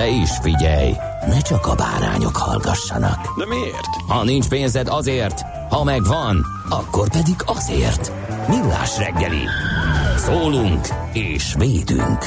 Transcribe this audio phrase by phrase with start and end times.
[0.00, 0.92] De is figyelj,
[1.26, 3.38] ne csak a bárányok hallgassanak.
[3.38, 3.86] De miért?
[4.08, 8.12] Ha nincs pénzed azért, ha megvan, akkor pedig azért.
[8.48, 9.42] Millás reggeli.
[10.16, 12.18] Szólunk és védünk.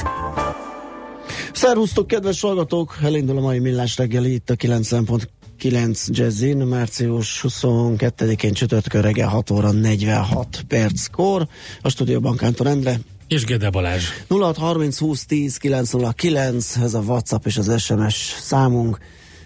[1.53, 2.97] Szervusztok, kedves hallgatók!
[3.03, 9.71] Elindul a mai millás reggeli itt a 90.9 Jazzin, március 22-én csütörtökön reggel 6 óra
[9.71, 11.47] 46 perckor.
[11.81, 12.99] A stúdióban Kántor Endre,
[13.33, 14.03] És Gede Balázs.
[14.27, 18.97] 0630 20 10 909, ez a WhatsApp és az SMS számunk.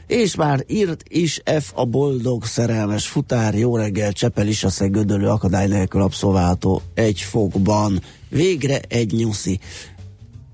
[0.07, 5.27] És már írt is F a boldog szerelmes futár, jó reggel, Csepel is a gödölő
[5.27, 8.02] akadály nélkül abszolválható egy fokban.
[8.29, 9.59] Végre egy nyuszi.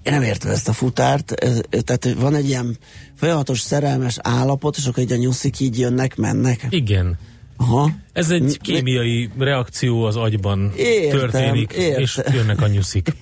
[0.04, 2.78] Én nem értem ezt a futárt, ez, tehát van egy ilyen
[3.16, 6.68] folyamatos szerelmes állapot, és akkor így a nyuszik így jönnek, mennek.
[6.70, 7.18] Igen.
[7.58, 7.90] Aha.
[8.14, 12.02] Ez egy kémiai reakció az agyban Értem, történik, értem.
[12.02, 13.12] és jönnek a nyuszik.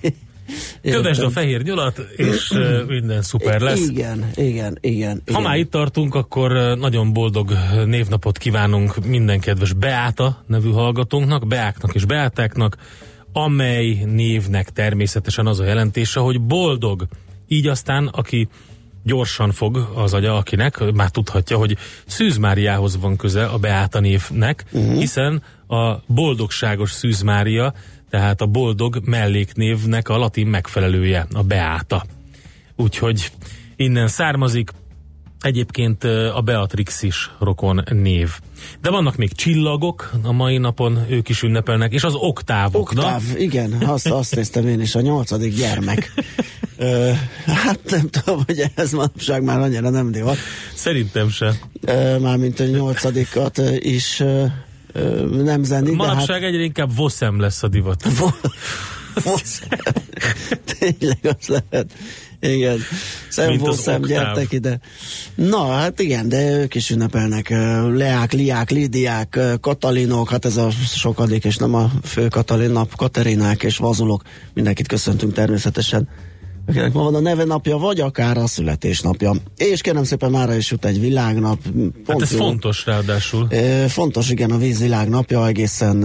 [0.82, 1.26] Kövesd Értem.
[1.26, 2.52] a fehér nyolat, és
[2.86, 3.88] minden szuper lesz.
[3.88, 5.22] Igen, igen, igen.
[5.26, 5.42] Ha igen.
[5.42, 7.52] már itt tartunk, akkor nagyon boldog
[7.86, 12.76] névnapot kívánunk minden kedves Beáta nevű hallgatónknak, Beáknak és Beátáknak,
[13.32, 17.06] amely névnek természetesen az a jelentése, hogy boldog.
[17.48, 18.48] Így aztán, aki
[19.02, 21.76] gyorsan fog az agya, akinek már tudhatja, hogy
[22.06, 24.98] Szűz Máriához van köze a Beáta névnek, uh-huh.
[24.98, 27.74] hiszen a boldogságos Szűz Mária,
[28.10, 32.04] tehát a boldog melléknévnek a latin megfelelője, a Beáta.
[32.76, 33.30] Úgyhogy
[33.76, 34.70] innen származik,
[35.42, 38.30] Egyébként a Beatrix is rokon név.
[38.80, 42.94] De vannak még csillagok a mai napon, ők is ünnepelnek, és az oktávok.
[42.94, 43.02] na?
[43.02, 46.12] Oktáv, igen, azt, azt néztem én is, a nyolcadik gyermek.
[46.76, 47.10] Ö,
[47.46, 50.36] hát nem tudom, hogy ez manapság már annyira nem divat.
[50.74, 51.54] Szerintem se.
[51.86, 54.44] Ö, Mármint a nyolcadikat is ö,
[54.92, 58.06] ö, nem de hát Manapság egyre inkább voszem lesz a divat.
[60.78, 61.92] tényleg az lehet.
[62.42, 62.78] Igen.
[63.28, 64.08] Szem, Mint az szem, oktáv.
[64.10, 64.78] gyertek ide.
[65.34, 67.50] Na, hát igen, de ők is ünnepelnek.
[67.94, 73.62] Leák, Liák, Lidiák, Katalinok, hát ez a sokadik, és nem a fő Katalin nap, Katerinák
[73.62, 74.22] és Vazulok.
[74.54, 76.08] Mindenkit köszöntünk természetesen.
[76.66, 79.34] Akinek ma van a neve napja, vagy akár a születésnapja.
[79.56, 81.58] És kérem szépen, mára is jut egy világnap.
[81.62, 82.38] Pont Hát ez jó.
[82.38, 83.48] fontos ráadásul.
[83.88, 85.98] Fontos, igen, a vízvilág napja egészen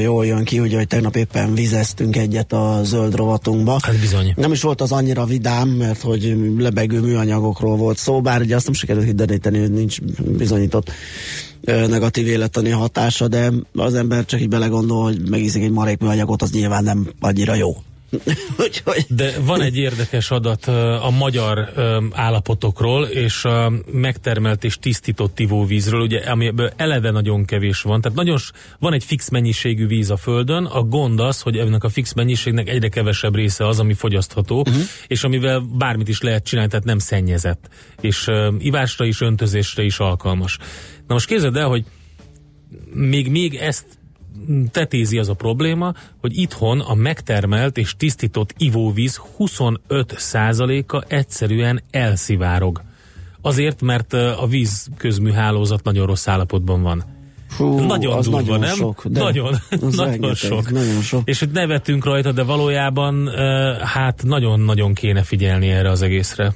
[0.00, 3.78] jól jön ki, ugye, hogy tegnap éppen vizeztünk egyet a zöld rovatunkba.
[3.82, 4.32] Hát bizony.
[4.36, 8.64] Nem is volt az annyira vidám, mert hogy lebegő műanyagokról volt szó, bár ugye azt
[8.64, 10.00] nem sikerült hideníteni, hogy nincs
[10.36, 10.90] bizonyított
[11.64, 16.50] negatív élettani hatása, de az ember csak így belegondol, hogy megiszik egy marék műanyagot, az
[16.50, 17.76] nyilván nem annyira jó.
[18.64, 20.66] Úgyhogy De van egy érdekes adat
[21.02, 21.72] a magyar
[22.12, 28.00] állapotokról, és a megtermelt és tisztított ivóvízről, ugye, amiből eleve nagyon kevés van.
[28.00, 28.36] Tehát nagyon
[28.78, 32.68] van egy fix mennyiségű víz a Földön, a gond az, hogy ennek a fix mennyiségnek
[32.68, 34.82] egyre kevesebb része az, ami fogyasztható, uh-huh.
[35.06, 37.68] és amivel bármit is lehet csinálni, tehát nem szennyezett.
[38.00, 40.58] És ivásra is, öntözésre is alkalmas.
[41.06, 41.84] Na most képzeld el, hogy
[42.92, 43.97] még, még ezt
[44.70, 52.82] tetézi az a probléma, hogy itthon a megtermelt és tisztított ivóvíz 25%-a egyszerűen elszivárog.
[53.40, 57.04] Azért, mert a vízközműhálózat nagyon rossz állapotban van.
[57.48, 58.74] Fú, nagyon az durva, nagyon nem?
[58.74, 59.06] sok.
[59.06, 60.70] De nagyon, az nagyon rengeteg, sok.
[60.70, 61.22] Nagyon sok.
[61.24, 63.28] És hogy nevetünk rajta, de valójában
[63.84, 66.52] hát nagyon-nagyon kéne figyelni erre az egészre.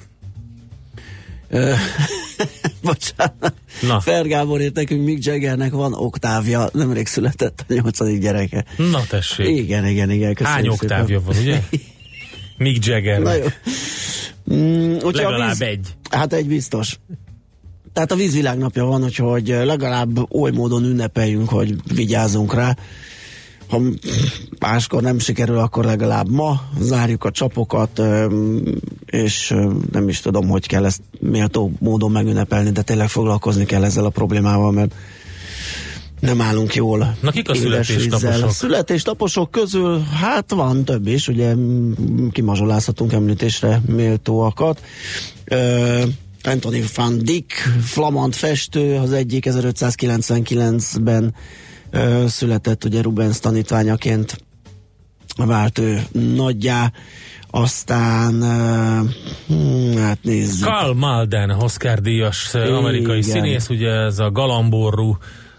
[2.82, 3.54] Bocsánat.
[3.80, 4.00] Na.
[4.00, 8.64] Fergábor írt nekünk, Mick Jaggernek van oktávja, nemrég született a nyolcadik gyereke.
[8.76, 9.46] Na tessék.
[9.46, 10.34] Igen, igen, igen.
[10.34, 10.78] Köszönjük Hány szépen.
[10.98, 11.62] oktávja van, ugye?
[12.56, 13.20] Mick Jagger.
[13.20, 13.44] Na jó.
[14.52, 15.86] Mm, Legalább víz, egy.
[16.10, 16.98] Hát egy biztos.
[17.92, 22.76] Tehát a vízvilágnapja van, úgyhogy legalább oly módon ünnepeljünk, hogy vigyázzunk rá.
[23.72, 23.80] Ha
[24.58, 28.02] máskor nem sikerül, akkor legalább ma zárjuk a csapokat,
[29.06, 29.54] és
[29.92, 34.08] nem is tudom, hogy kell ezt méltó módon megünnepelni, de tényleg foglalkozni kell ezzel a
[34.08, 34.94] problémával, mert
[36.20, 37.16] nem állunk jól.
[37.20, 38.32] Na, kik a születésnaposok?
[38.32, 38.50] vízzel.
[38.50, 41.54] Születésnaposok közül, hát van több is, ugye
[42.30, 44.82] kimazsolázhatunk említésre méltóakat.
[45.44, 46.02] Ö,
[46.42, 47.52] Anthony van Dyck,
[47.82, 51.34] flamand festő, az egyik 1599-ben
[51.92, 54.36] ö, született, ugye Rubens tanítványaként
[55.36, 56.92] vált ő nagyjá,
[57.50, 60.66] aztán uh, hát nézzük.
[60.66, 62.74] Karl Malden, Oscar díjas ö, Igen.
[62.74, 65.16] amerikai színész, ugye ez a galamború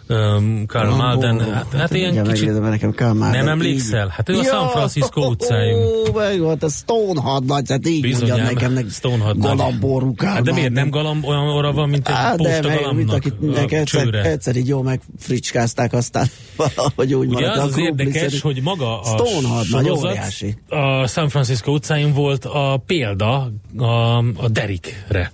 [0.10, 3.34] um, Karl Malden, hát, hát ilyen Igen, kicsit megnézem, nekem kell már.
[3.34, 4.08] Nem de emlékszel?
[4.08, 5.76] Hát ő a San Francisco utcáin.
[5.76, 9.58] Ó, meg volt a Stonehad nagy, hát így Bizonyám, nekem, meg Stonehad nagy.
[9.58, 11.04] galambború Karl Hát de miért nem Malden.
[11.04, 14.56] galamb, olyan óra van, mint egy de posta mint galambnak akit a nek egyszer, egyszer
[14.56, 16.28] így jól megfricskázták, aztán
[16.58, 17.58] valahogy úgy Ugye maradt.
[17.58, 20.56] az az érdekes, hogy maga a Stonehad nagy, sorozat óriási.
[20.70, 25.32] a San Francisco utcáin volt a példa a, a Derrickre.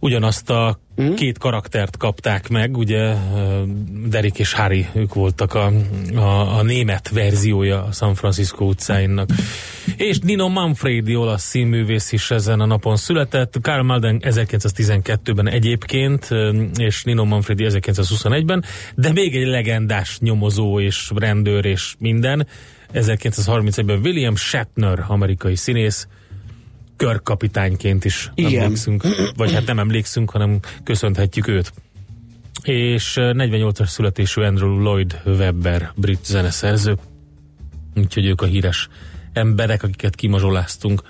[0.00, 1.14] Ugyanazt a Hm?
[1.14, 3.14] két karaktert kapták meg, ugye
[4.08, 5.72] Derek és Harry, ők voltak a,
[6.14, 9.28] a, a német verziója a San Francisco utcáinnak.
[9.96, 16.28] És Nino Manfredi, olasz színművész is ezen a napon született, Karl Malden 1912-ben egyébként,
[16.76, 18.64] és Nino Manfredi 1921-ben,
[18.94, 22.46] de még egy legendás nyomozó és rendőr és minden,
[22.94, 26.08] 1931-ben William Shatner, amerikai színész,
[26.98, 28.62] körkapitányként is Igen.
[28.62, 29.02] emlékszünk,
[29.36, 31.72] vagy hát nem emlékszünk, hanem köszönhetjük őt.
[32.62, 36.96] És eh, 48-as születésű Andrew Lloyd Webber, brit zeneszerző,
[37.96, 38.88] úgyhogy ők a híres
[39.32, 41.02] emberek, akiket kimazsoláztunk.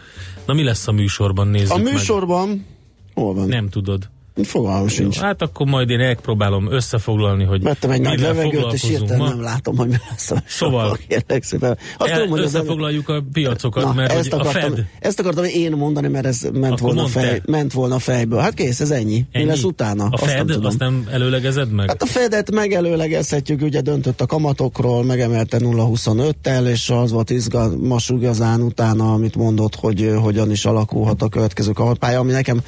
[0.46, 1.92] Na mi lesz a műsorban, nézzük A meg.
[1.92, 2.66] műsorban,
[3.14, 3.48] hol van?
[3.48, 4.08] Nem tudod.
[4.44, 5.18] Fogalmam sincs.
[5.18, 9.76] Hát akkor majd én megpróbálom összefoglalni, hogy Vettem egy nagy levegőt, és hirtelen nem látom,
[9.76, 11.78] hogy mi lesz a Szóval- kérlek szépen.
[11.98, 15.20] Azt El, tudom, hogy összefoglaljuk a piacokat, Na, mert ezt hogy a akartam, Fed ezt
[15.20, 18.38] akartam én mondani, mert ez ment, Akkor volna, fej, ment volna fejből.
[18.40, 19.24] Hát kész, ez ennyi.
[19.32, 19.44] ennyi.
[19.44, 20.04] Mi lesz utána?
[20.04, 20.64] A azt Fed, nem tudom.
[20.64, 21.88] azt nem előlegezed meg?
[21.88, 28.60] Hát a Fedet megelőlegezhetjük, ugye döntött a kamatokról, megemelte 0,25-tel, és az volt izgalmas igazán
[28.60, 32.60] utána, amit mondott, hogy ö, hogyan is alakulhat a következő kamatpálya, ami nekem,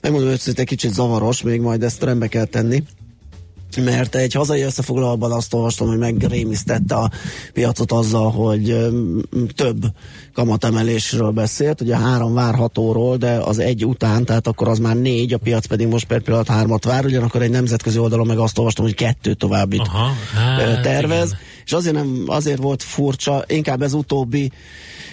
[0.00, 2.82] megmondom őszintén, kicsit zavaros, még majd ezt rendbe kell tenni.
[3.84, 7.10] Mert egy hazai összefoglalóban azt olvastam, hogy megrémisztette a
[7.52, 8.76] piacot azzal, hogy
[9.54, 9.84] több
[10.34, 15.38] kamatemelésről beszélt, ugye három várhatóról, de az egy után, tehát akkor az már négy, a
[15.38, 18.94] piac pedig most per pillanat hármat vár, ugyanakkor egy nemzetközi oldalon meg azt olvastam, hogy
[18.94, 21.38] kettő továbbit Aha, hát tervez, igen.
[21.64, 24.52] és azért, nem, azért volt furcsa, inkább ez utóbbi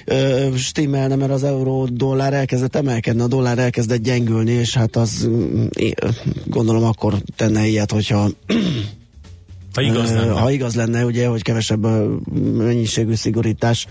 [0.05, 5.27] ö, stimmelne, mert az euró dollár elkezdett emelkedni, a dollár elkezdett gyengülni, és hát az
[5.27, 5.65] mm,
[6.45, 8.29] gondolom akkor tenne ilyet, hogyha
[9.73, 10.31] Ha igaz lenne.
[10.31, 11.85] Ha igaz lenne, ugye, hogy kevesebb
[12.57, 13.87] mennyiségű szigorítás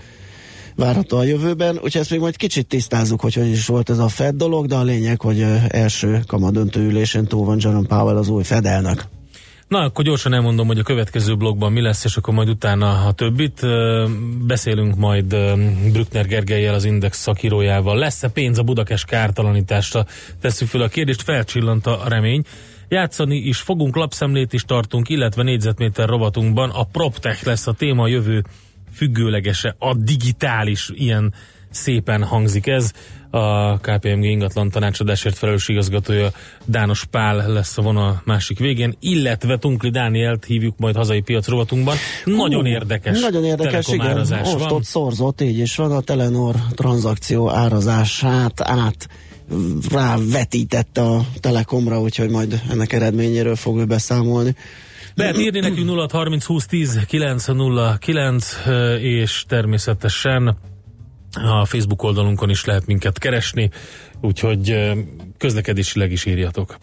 [0.75, 4.07] várható a jövőben, úgyhogy ezt még majd kicsit tisztázzuk, hogy hogy is volt ez a
[4.07, 8.43] Fed dolog, de a lényeg, hogy első kamadöntő ülésen túl van Jerome Powell az új
[8.43, 9.05] Fed elnök.
[9.73, 13.11] Na, akkor gyorsan elmondom, hogy a következő blogban mi lesz, és akkor majd utána a
[13.11, 13.61] többit.
[14.45, 15.35] Beszélünk majd
[15.91, 17.97] Brückner Gergelyel, az Index szakírójával.
[17.97, 20.05] Lesz-e pénz a Budakes kártalanításra?
[20.41, 22.43] Tesszük fel a kérdést, felcsillant a remény.
[22.89, 28.07] Játszani is fogunk, lapszemlét is tartunk, illetve négyzetméter rovatunkban a PropTech lesz a téma a
[28.07, 28.43] jövő
[28.95, 31.33] függőlegese, a digitális, ilyen
[31.69, 32.93] szépen hangzik ez.
[33.35, 36.29] A KPMG ingatlan tanácsadásért felelős igazgatója
[36.65, 41.95] Dános Pál lesz a vonal másik végén, illetve Tunkli Dánielt hívjuk majd hazai piac rovatunkban.
[42.25, 43.19] Nagyon Hú, érdekes.
[43.19, 44.17] Nagyon érdekes, igen.
[44.17, 44.71] Most van.
[44.71, 49.07] ott szorzott, így is van a Telenor tranzakció árazását át
[49.91, 54.55] rávetítette a Telekomra, úgyhogy majd ennek eredményéről fog ő beszámolni.
[55.15, 58.57] Lehet írni nekünk 0 30 20 10 909
[58.99, 60.57] és természetesen
[61.33, 63.69] a Facebook oldalunkon is lehet minket keresni,
[64.21, 64.91] úgyhogy
[65.37, 66.77] közlekedésileg is írjatok.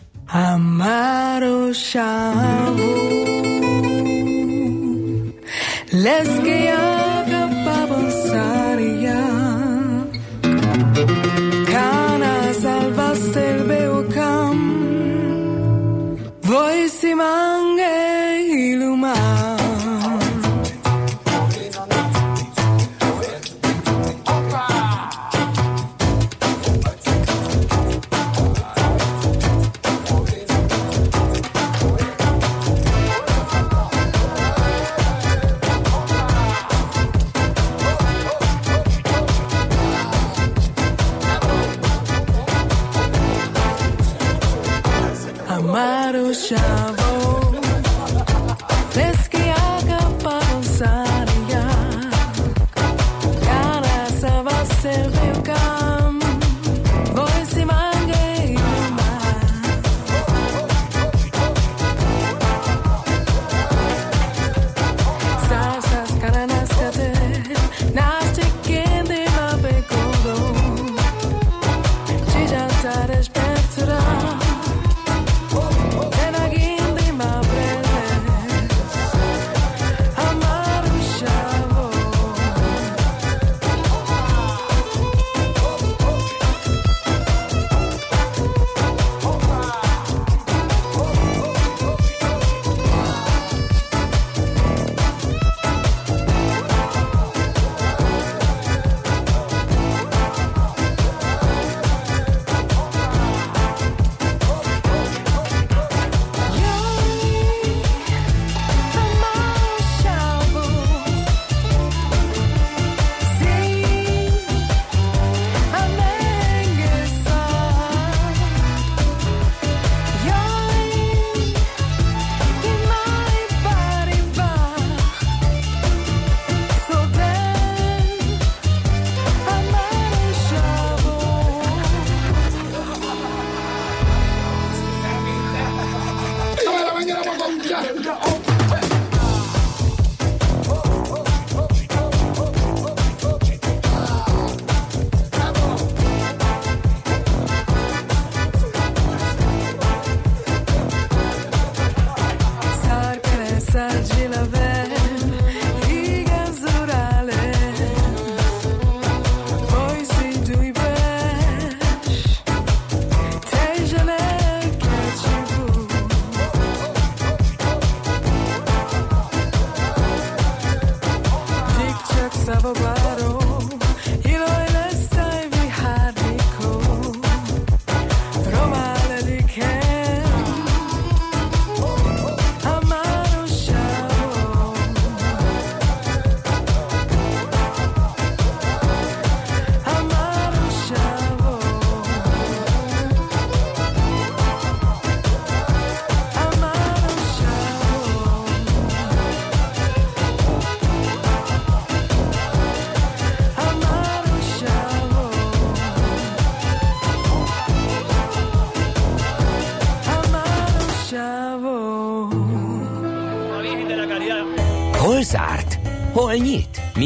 [12.61, 14.59] Salvastelbeukam
[16.41, 17.50] Voisimange Iluma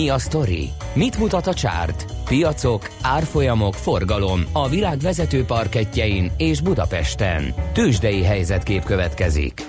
[0.04, 0.70] Mi a sztori?
[0.94, 2.06] Mit mutat a csárt?
[2.25, 7.54] Piacok, árfolyamok, forgalom a világ vezető parketjein és Budapesten.
[7.73, 9.66] Tősdei helyzetkép következik.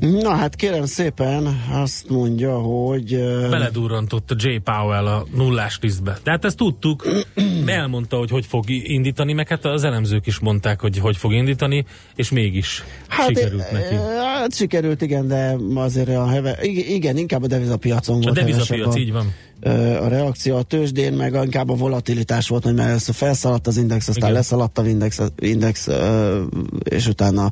[0.00, 3.14] Na hát kérem szépen, azt mondja, hogy...
[3.14, 4.56] ö, Beledurrantott a J.
[4.56, 6.18] Powell a nullás tisztbe.
[6.22, 7.06] De hát ezt tudtuk,
[7.66, 11.84] elmondta, hogy hogy fog indítani, meg hát az elemzők is mondták, hogy hogy fog indítani,
[12.14, 13.94] és mégis hát, sikerült ö, neki.
[14.44, 16.58] Hát sikerült, igen, de azért a heve...
[16.62, 19.32] ig- Igen, inkább a devizapiacon A volt devizapiac, hevesebb így van.
[19.64, 24.08] A, reakció a tőzsdén, meg inkább a volatilitás volt, hogy mert először felszaladt az index,
[24.08, 24.40] aztán Igen.
[24.40, 25.88] leszaladt az index, index
[26.82, 27.50] és utána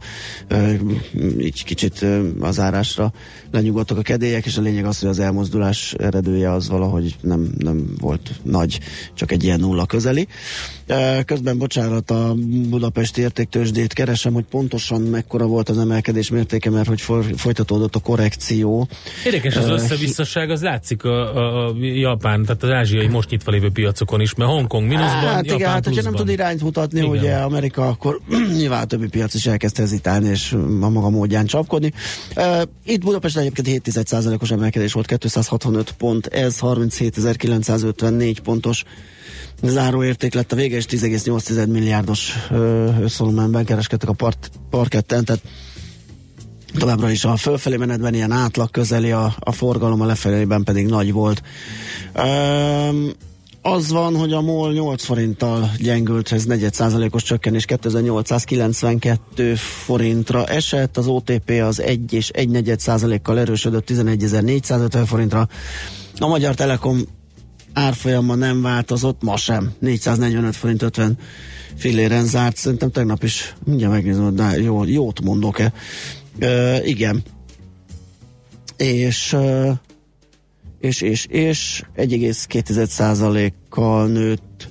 [1.38, 2.06] így kicsit
[2.40, 3.12] az árásra
[3.50, 7.94] lenyugodtak a kedélyek, és a lényeg az, hogy az elmozdulás eredője az valahogy nem, nem
[8.00, 8.80] volt nagy,
[9.14, 10.28] csak egy ilyen nulla közeli.
[11.24, 12.34] Közben, bocsánat, a
[12.68, 17.00] budapesti értéktőzsdét keresem, hogy pontosan mekkora volt az emelkedés mértéke, mert hogy
[17.36, 18.88] folytatódott a korrekció.
[19.24, 23.70] Érdekes az összevisszaság, az látszik a, a, a Japán, tehát az ázsiai most nyitva lévő
[23.70, 27.10] piacokon is, mert Hongkong mínuszban, Hát Japán igen, hát hogyha nem tud irányt mutatni, Igen.
[27.10, 28.20] ugye Amerika, akkor
[28.58, 31.92] nyilván a többi piac is elkezd hezitálni, és a maga módján csapkodni.
[32.36, 38.84] Uh, itt Budapesten egyébként 7,1%-os emelkedés volt, 265 pont, ez 37.954 pontos
[39.62, 42.32] záróérték lett a vége, és 10,8 milliárdos
[43.00, 45.42] összvolumenben kereskedtek a part, parketten, tehát
[46.78, 51.12] továbbra is a fölfelé menetben ilyen átlag közeli a, a forgalom, a lefelében pedig nagy
[51.12, 51.42] volt.
[52.16, 53.10] Um,
[53.64, 60.96] az van, hogy a MOL 8 forinttal gyengült, ez 4 százalékos csökkenés 2892 forintra esett,
[60.96, 65.48] az OTP az 1 és 1 negyed százalékkal erősödött 11450 forintra,
[66.18, 66.98] a Magyar Telekom
[67.72, 71.18] árfolyama nem változott, ma sem, 445 forint 50
[71.76, 75.72] filléren zárt, szerintem tegnap is, mindjárt megnézem, de jó, jót mondok-e.
[76.38, 77.22] Ö, igen.
[78.76, 79.36] És
[80.82, 84.68] és, és, és 1,2%-kal nőtt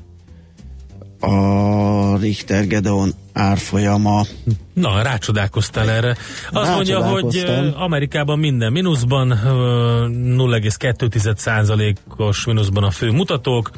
[1.20, 4.25] a Richter Gedeon árfolyama.
[4.74, 6.15] Na, rácsodálkoztál erre.
[6.51, 13.72] Azt mondja, hogy Amerikában minden mínuszban, ö, 0,2%-os mínuszban a fő mutatók,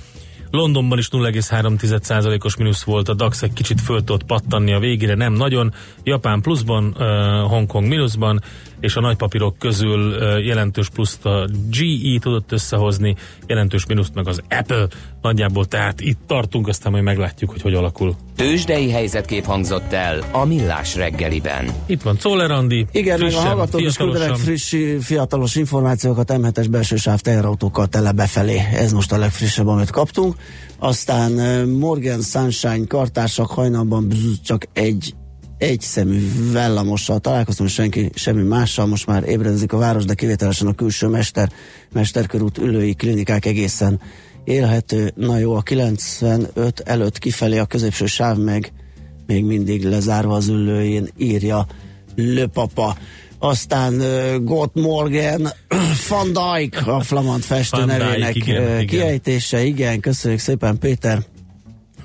[0.54, 5.34] Londonban is 0,3%-os mínusz volt, a DAX egy kicsit föl tudott pattanni a végére, nem
[5.34, 5.74] nagyon.
[6.04, 6.94] Japán pluszban,
[7.48, 8.42] Hongkong mínuszban,
[8.84, 13.16] és a nagypapírok közül jelentős pluszt a GE tudott összehozni,
[13.48, 14.88] jelentős mínuszt meg az Apple.
[15.22, 18.16] Nagyjából tehát itt tartunk, aztán majd meglátjuk, hogy hogy alakul.
[18.36, 21.70] Tősdei helyzetkép hangzott el a Millás reggeliben.
[21.86, 26.68] Itt van Czoller Andi, Igen, meg a frissen, hallgatók is küldenek friss, fiatalos információkat, M7-es
[26.70, 28.62] belső sáv teherautókkal tele befelé.
[28.74, 30.36] Ez most a legfrissebb, amit kaptunk.
[30.80, 31.32] Aztán
[31.68, 35.14] Morgan Sunshine kartársak hajnalban bzz, csak egy
[35.64, 40.74] egy szemű villamossal találkoztam, senki semmi mással, most már ébredezik a város, de kivételesen a
[40.74, 41.52] külső mester,
[41.94, 44.02] mesterkörút ülői klinikák egészen
[44.44, 45.12] élhető.
[45.16, 48.72] Na jó, a 95 előtt kifelé a középső sáv meg
[49.28, 51.68] még mindig lezárva az ülőjén, írja
[52.16, 52.98] Löpapa.
[53.40, 55.42] Aztán uh, Gott Morgan,
[56.10, 58.86] Van Dijk, a flamand festő nevének igen, uh, igen.
[58.86, 59.64] kiejtése.
[59.64, 61.33] Igen, köszönjük szépen Péter.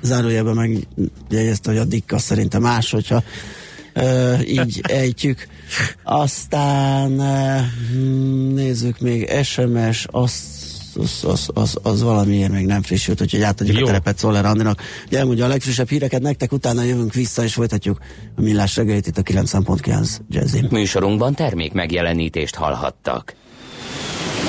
[0.03, 3.23] Zárójelben megjegyezte, hogy a Dikka szerintem más, hogyha
[3.95, 5.47] uh, így ejtjük.
[6.03, 10.59] Aztán uh, nézzük még SMS, azt
[10.99, 13.83] az, az, az, az valamiért még nem frissült, úgyhogy átadjuk Jó.
[13.83, 14.83] a terepet Szoller Andinak.
[15.11, 17.99] Elmondja a legfrissebb híreket nektek, utána jövünk vissza és folytatjuk
[18.37, 20.67] a millás reggelit itt a 9.9 Jazzin.
[20.71, 23.35] Műsorunkban termék megjelenítést hallhattak.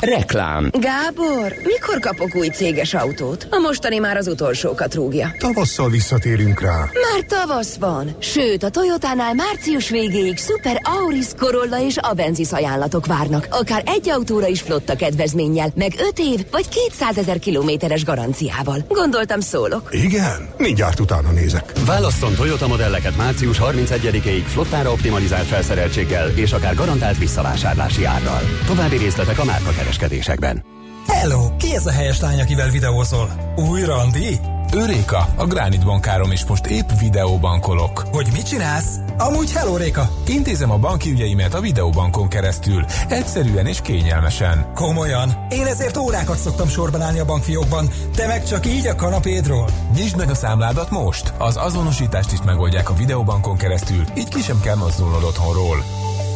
[0.00, 0.70] Reklám.
[0.72, 3.46] Gábor, mikor kapok új céges autót?
[3.50, 5.34] A mostani már az utolsókat rúgja.
[5.38, 6.76] Tavasszal visszatérünk rá.
[6.78, 13.46] Már tavasz van, sőt a Toyotánál március végéig szuper Auris, Corolla és Avensis ajánlatok várnak.
[13.50, 18.84] Akár egy autóra is flotta kedvezménnyel, meg 5 év vagy 200 ezer kilométeres garanciával.
[18.88, 19.88] Gondoltam szólok.
[19.90, 20.48] Igen?
[20.56, 21.72] Mindjárt utána nézek.
[21.86, 28.40] Válasszon Toyota modelleket március 31-ig flottára optimalizált felszereltséggel és akár garantált visszavásárlási árral.
[28.66, 30.64] További részletek a márka kereskedésekben.
[31.06, 33.30] Hello, ki ez a helyes lány, akivel videózol?
[33.56, 34.38] Új randi?
[34.74, 38.04] Őréka, a Gránit bankárom is most épp videóbankolok.
[38.12, 38.96] Hogy mit csinálsz?
[39.18, 40.10] Amúgy hello, Réka!
[40.26, 42.84] Intézem a banki ügyeimet a videóbankon keresztül.
[43.08, 44.72] Egyszerűen és kényelmesen.
[44.74, 45.46] Komolyan?
[45.50, 49.68] Én ezért órákat szoktam sorban állni a bankfiókban, te meg csak így a kanapédról.
[49.94, 51.32] Nyisd meg a számládat most!
[51.38, 55.84] Az azonosítást is megoldják a videóbankon keresztül, így ki sem kell mozdulnod otthonról.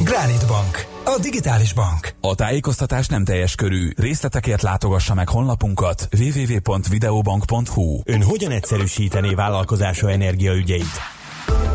[0.00, 0.93] Granite Bank.
[1.06, 2.14] A digitális bank.
[2.20, 3.90] A tájékoztatás nem teljes körű.
[3.96, 11.13] Részletekért látogassa meg honlapunkat www.videobank.hu Ön hogyan egyszerűsítené vállalkozása energiaügyeit?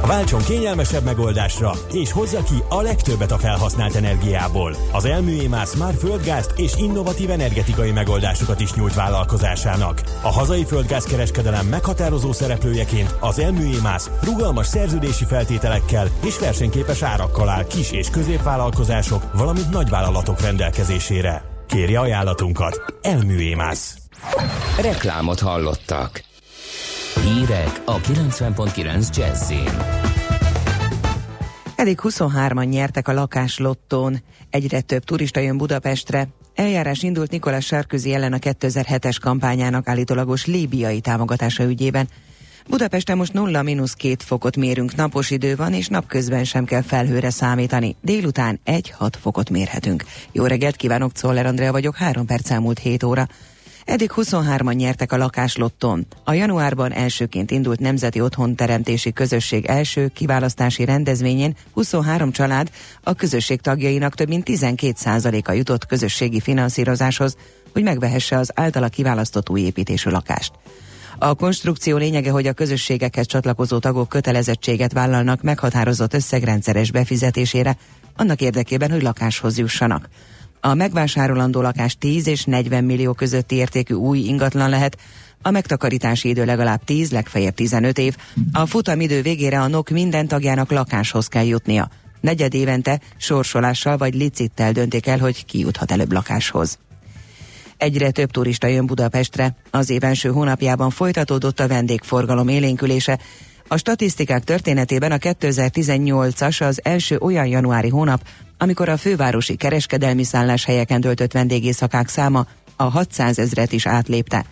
[0.10, 4.76] Váltson kényelmesebb megoldásra, és hozza ki a legtöbbet a felhasznált energiából.
[4.92, 10.02] Az Elműémász már földgázt és innovatív energetikai megoldásokat is nyújt vállalkozásának.
[10.22, 17.92] A hazai földgázkereskedelem meghatározó szereplőjeként az Elműémász rugalmas szerződési feltételekkel és versenyképes árakkal áll kis-
[17.92, 21.44] és középvállalkozások, valamint nagyvállalatok rendelkezésére.
[21.68, 22.82] Kérje ajánlatunkat!
[23.02, 23.98] Elműémász!
[24.82, 26.29] Reklámot hallottak.
[27.24, 29.70] Hírek a 90.9 Jazzin.
[31.76, 34.22] Eddig 23-an nyertek a lakáslottón.
[34.50, 36.28] Egyre több turista jön Budapestre.
[36.56, 42.10] Eljárás indult Nikolás Sárközi ellen a 2007-es kampányának állítólagos líbiai támogatása ügyében.
[42.70, 47.96] Budapesten most 0-2 fokot mérünk, napos idő van, és napközben sem kell felhőre számítani.
[48.02, 50.04] Délután 1-6 fokot mérhetünk.
[50.32, 53.28] Jó reggelt kívánok, Czoller Andrea vagyok, 3 perc elmúlt 7 óra.
[53.90, 56.06] Eddig 23-an nyertek a lakáslotton.
[56.24, 62.72] A januárban elsőként indult Nemzeti Otthonteremtési Közösség első kiválasztási rendezvényén 23 család
[63.04, 67.38] a közösség tagjainak több mint 12%-a jutott közösségi finanszírozáshoz,
[67.74, 70.52] hogy megvehesse az általa kiválasztott új építésű lakást.
[71.18, 77.78] A konstrukció lényege, hogy a közösségekhez csatlakozó tagok kötelezettséget vállalnak meghatározott összegrendszeres befizetésére,
[78.16, 80.10] annak érdekében, hogy lakáshoz jussanak.
[80.62, 84.98] A megvásárolandó lakás 10 és 40 millió közötti értékű új ingatlan lehet,
[85.42, 88.16] a megtakarítási idő legalább 10, legfeljebb 15 év.
[88.52, 91.90] A futamidő végére a NOK minden tagjának lakáshoz kell jutnia.
[92.22, 96.80] Negyed évente sorsolással vagy licittel döntik el, hogy ki juthat előbb lakáshoz.
[97.78, 99.56] Egyre több turista jön Budapestre.
[99.72, 103.20] Az év első hónapjában folytatódott a vendégforgalom élénkülése.
[103.68, 108.22] A statisztikák történetében a 2018-as az első olyan januári hónap,
[108.62, 112.46] amikor a fővárosi kereskedelmi szálláshelyeken töltött vendégészakák száma
[112.76, 114.46] a 600 ezret is átlépte.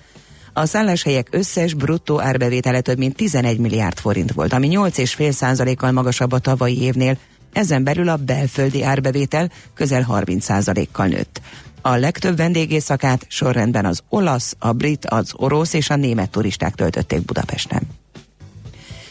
[0.53, 6.31] A szálláshelyek összes bruttó árbevétele több mint 11 milliárd forint volt, ami 8,5 százalékkal magasabb
[6.31, 7.17] a tavalyi évnél,
[7.53, 11.41] ezen belül a belföldi árbevétel közel 30 százalékkal nőtt.
[11.81, 17.25] A legtöbb vendégészakát sorrendben az olasz, a brit, az orosz és a német turisták töltötték
[17.25, 17.81] Budapesten.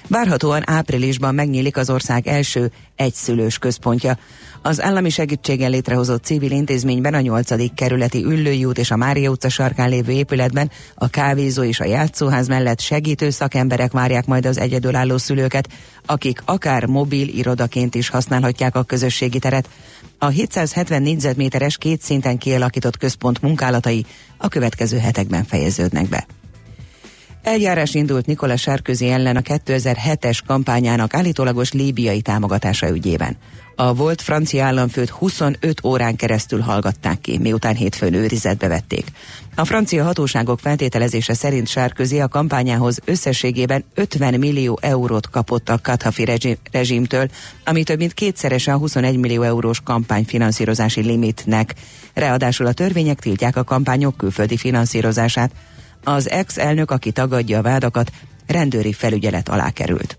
[0.08, 4.18] Várhatóan áprilisban megnyílik az ország első egyszülős központja.
[4.62, 7.74] Az állami segítséggel létrehozott civil intézményben a 8.
[7.74, 12.48] kerületi Üllői út és a Mária utca sarkán lévő épületben a kávézó és a játszóház
[12.48, 15.68] mellett segítő szakemberek várják majd az egyedülálló szülőket,
[16.06, 19.68] akik akár mobil irodaként is használhatják a közösségi teret.
[20.18, 26.26] A 770 négyzetméteres két szinten kialakított központ munkálatai a következő hetekben fejeződnek be.
[27.46, 33.36] Eljárás indult Nikola Sárközi ellen a 2007-es kampányának állítólagos líbiai támogatása ügyében.
[33.76, 39.04] A volt francia államfőt 25 órán keresztül hallgatták ki, miután hétfőn őrizetbe vették.
[39.54, 46.24] A francia hatóságok feltételezése szerint Sárközi a kampányához összességében 50 millió eurót kapott a Kadhafi
[46.24, 47.28] rezsim, rezsimtől,
[47.64, 51.74] ami több mint kétszerese a 21 millió eurós kampányfinanszírozási limitnek.
[52.14, 55.50] Ráadásul a törvények tiltják a kampányok külföldi finanszírozását.
[56.08, 58.10] Az ex-elnök, aki tagadja a vádakat,
[58.46, 60.18] rendőri felügyelet alá került.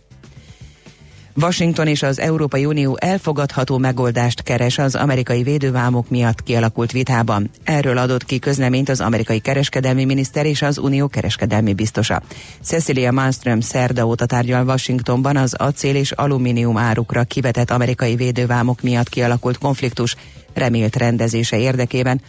[1.41, 7.49] Washington és az Európai Unió elfogadható megoldást keres az amerikai védővámok miatt kialakult vitában.
[7.63, 12.21] Erről adott ki közleményt az amerikai kereskedelmi miniszter és az unió kereskedelmi biztosa.
[12.61, 19.09] Cecilia Malmström szerda óta tárgyal Washingtonban az acél és alumínium árukra kivetett amerikai védővámok miatt
[19.09, 20.15] kialakult konfliktus
[20.53, 22.21] remélt rendezése érdekében.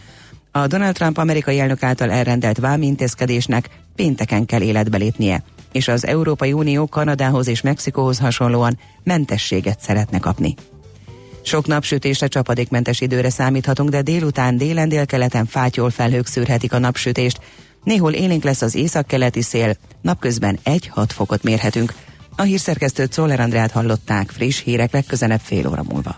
[0.51, 6.53] A Donald Trump amerikai elnök által elrendelt vámintézkedésnek pénteken kell életbe lépnie és az Európai
[6.53, 10.55] Unió Kanadához és Mexikóhoz hasonlóan mentességet szeretne kapni.
[11.41, 17.39] Sok napsütésre csapadékmentes időre számíthatunk, de délután délen délkeleten fátyol felhők szűrhetik a napsütést.
[17.83, 21.93] Néhol élénk lesz az északkeleti szél, napközben 1-6 fokot mérhetünk.
[22.35, 26.17] A hírszerkesztőt Szoller Andrát hallották friss hírek legközelebb fél óra múlva.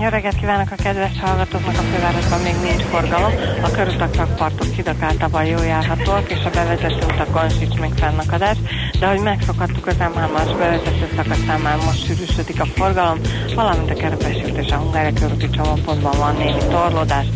[0.00, 3.32] Jó reggelt kívánok a kedves hallgatóknak, a fővárosban még nincs forgalom.
[3.62, 8.56] A körutak partok hidak általában jól járhatóak, és a bevezető utakon sincs még fennakadás.
[8.98, 13.18] de ahogy megszokhattuk az M3-as bevezető szakaszán már most sűrűsödik a forgalom,
[13.54, 17.26] valamint a Kerepesi út és a Hungária körúti csomópontban van némi torlódás.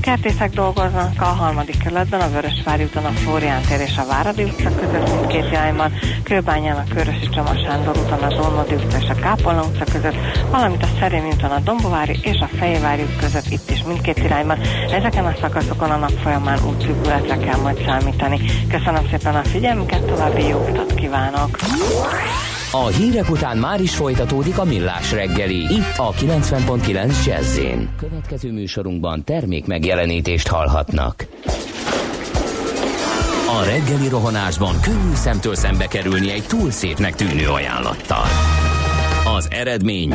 [0.00, 4.74] Kertészek dolgoznak a harmadik kerületben, a Vörösvári úton a Flórián tér és a Váradi utca
[4.74, 9.62] között mindkét irányban, Kőbányán a Körösi Csoma Sándor úton a Dolmodi utca és a Kápolna
[9.62, 10.16] utca között,
[10.50, 14.58] valamint a Szerémi úton a Dombovári és a Fejévári út között itt is mindkét irányban.
[14.92, 18.40] Ezeken a szakaszokon a nap folyamán útszűkületre kell majd számítani.
[18.68, 21.58] Köszönöm szépen a figyelmüket, további jó utat kívánok!
[22.72, 27.60] A hírek után már is folytatódik a millás reggeli, itt a 90.9 jazz
[27.98, 31.26] Következő műsorunkban termék megjelenítést hallhatnak.
[33.60, 38.24] A reggeli rohanásban könnyű szemtől szembe kerülni egy túl szépnek tűnő ajánlattal.
[39.36, 40.14] Az eredmény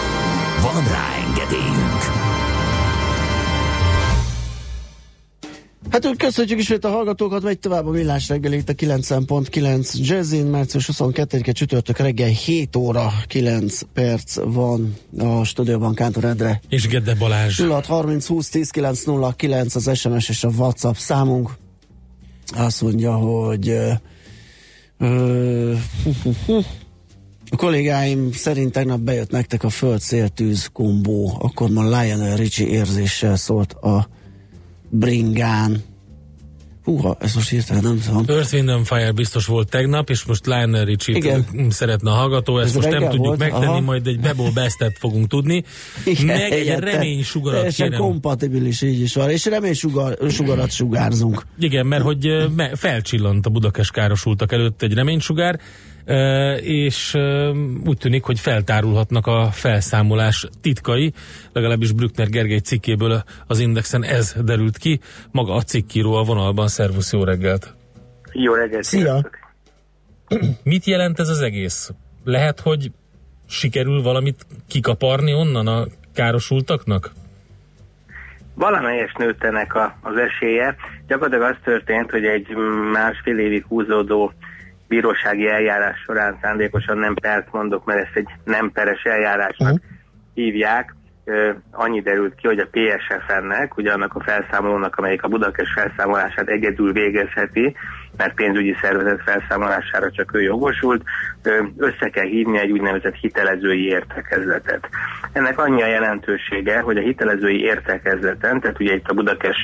[0.61, 2.01] Van rá engedélyünk!
[5.91, 10.45] Hát úgy köszönjük ismét a hallgatókat, megy tovább a millás reggel itt a 90.9 Jazzin,
[10.45, 16.61] március 22-e csütörtök reggel 7 óra 9 perc van a stúdióban Kántor Endre.
[16.69, 17.61] És Gedde Balázs.
[17.61, 21.51] 06 30 20 10 909 az SMS és a WhatsApp számunk.
[22.55, 23.91] Azt mondja, hogy ö,
[24.97, 25.73] ö,
[27.61, 33.73] kollégáim szerint tegnap bejött nektek a föld széltűz kombó, akkor ma Lionel Richie érzéssel szólt
[33.73, 34.07] a
[34.89, 35.83] bringán.
[36.83, 38.25] Húha, ez most hirtelen nem tudom.
[38.27, 42.67] Earth, Wind and Fire biztos volt tegnap, és most Lionel richie szeretne a hallgató, ezt
[42.67, 43.79] Ez most nem tudjuk volt, megtenni, aha.
[43.79, 45.63] majd egy Bebo Bestet fogunk tudni.
[46.25, 48.01] Meg egy remény sugarat Teljesen kérem.
[48.01, 49.29] kompatibilis, így is van.
[49.29, 51.41] És remény sugar, sugarat sugárzunk.
[51.59, 52.27] Igen, mert hogy
[52.73, 55.59] felcsillant a Budakes károsultak előtt egy reménysugár,
[56.61, 57.13] és
[57.85, 61.13] úgy tűnik, hogy feltárulhatnak a felszámolás titkai,
[61.53, 64.99] legalábbis Brückner Gergely cikkéből az Indexen ez derült ki.
[65.31, 67.75] Maga a cikkíró a vonalban, szervusz, jó reggelt!
[68.31, 68.83] Jó reggelt!
[68.83, 69.29] Szia!
[70.63, 71.91] Mit jelent ez az egész?
[72.23, 72.91] Lehet, hogy
[73.47, 77.11] sikerül valamit kikaparni onnan a károsultaknak?
[78.53, 80.75] Valamelyes nőtt ennek a, az esélye.
[81.07, 82.47] Gyakorlatilag az történt, hogy egy
[82.91, 84.33] másfél évig húzódó
[84.91, 89.85] bírósági eljárás során szándékosan nem pert mondok, mert ezt egy nem peres eljárásnak uh-huh.
[90.33, 90.95] hívják.
[91.71, 96.91] Annyi derült ki, hogy a PSF-ennek, ugye annak a felszámolónak, amelyik a Budakes felszámolását egyedül
[96.93, 97.75] végezheti,
[98.17, 101.03] mert pénzügyi szervezet felszámolására csak ő jogosult,
[101.77, 104.89] össze kell hívni egy úgynevezett hitelezői értekezletet.
[105.33, 109.57] Ennek annyi a jelentősége, hogy a hitelezői értekezleten, tehát ugye itt a Budakes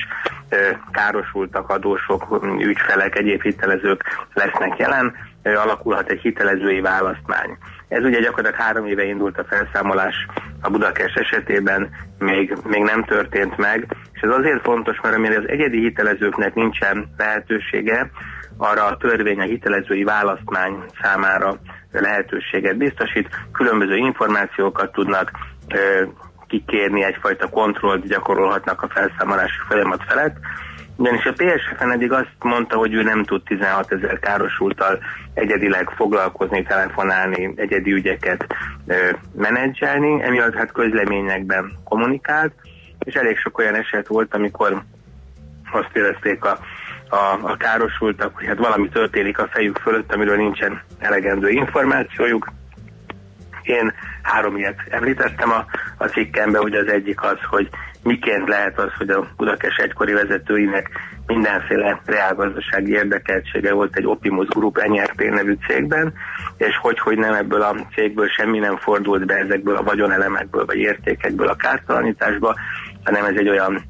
[0.92, 7.56] károsultak, adósok, ügyfelek, egyéb hitelezők lesznek jelen, alakulhat egy hitelezői választmány.
[7.88, 10.26] Ez ugye gyakorlatilag három éve indult a felszámolás
[10.60, 15.48] a Budakes esetében, még, még nem történt meg, és ez azért fontos, mert amire az
[15.48, 18.10] egyedi hitelezőknek nincsen lehetősége,
[18.58, 21.58] arra a törvény a hitelezői választmány számára
[21.92, 25.30] lehetőséget biztosít, különböző információkat tudnak
[26.46, 30.36] kikérni, egyfajta kontrollt gyakorolhatnak a felszámolási folyamat felett,
[30.96, 34.98] ugyanis a PSF-en eddig azt mondta, hogy ő nem tud 16 ezer károsultal
[35.34, 38.46] egyedileg foglalkozni, telefonálni, egyedi ügyeket
[38.86, 38.94] ö,
[39.36, 42.52] menedzselni, emiatt hát közleményekben kommunikált,
[42.98, 44.82] és elég sok olyan eset volt, amikor
[45.72, 46.58] azt érezték a,
[47.08, 52.52] a, a károsultak, hogy hát valami történik a fejük fölött, amiről nincsen elegendő információjuk.
[53.62, 53.92] Én
[54.22, 55.64] három ilyet említettem a,
[55.96, 57.68] a cikkemben, hogy az egyik az, hogy
[58.02, 60.90] miként lehet az, hogy a Budakes egykori vezetőinek
[61.26, 66.12] mindenféle reálgazdasági érdekeltsége volt egy Opimus Group NRT nevű cégben,
[66.56, 70.76] és hogy, hogy nem ebből a cégből semmi nem fordult be ezekből a vagyonelemekből vagy
[70.76, 72.54] értékekből a kártalanításba,
[73.04, 73.82] hanem ez egy olyan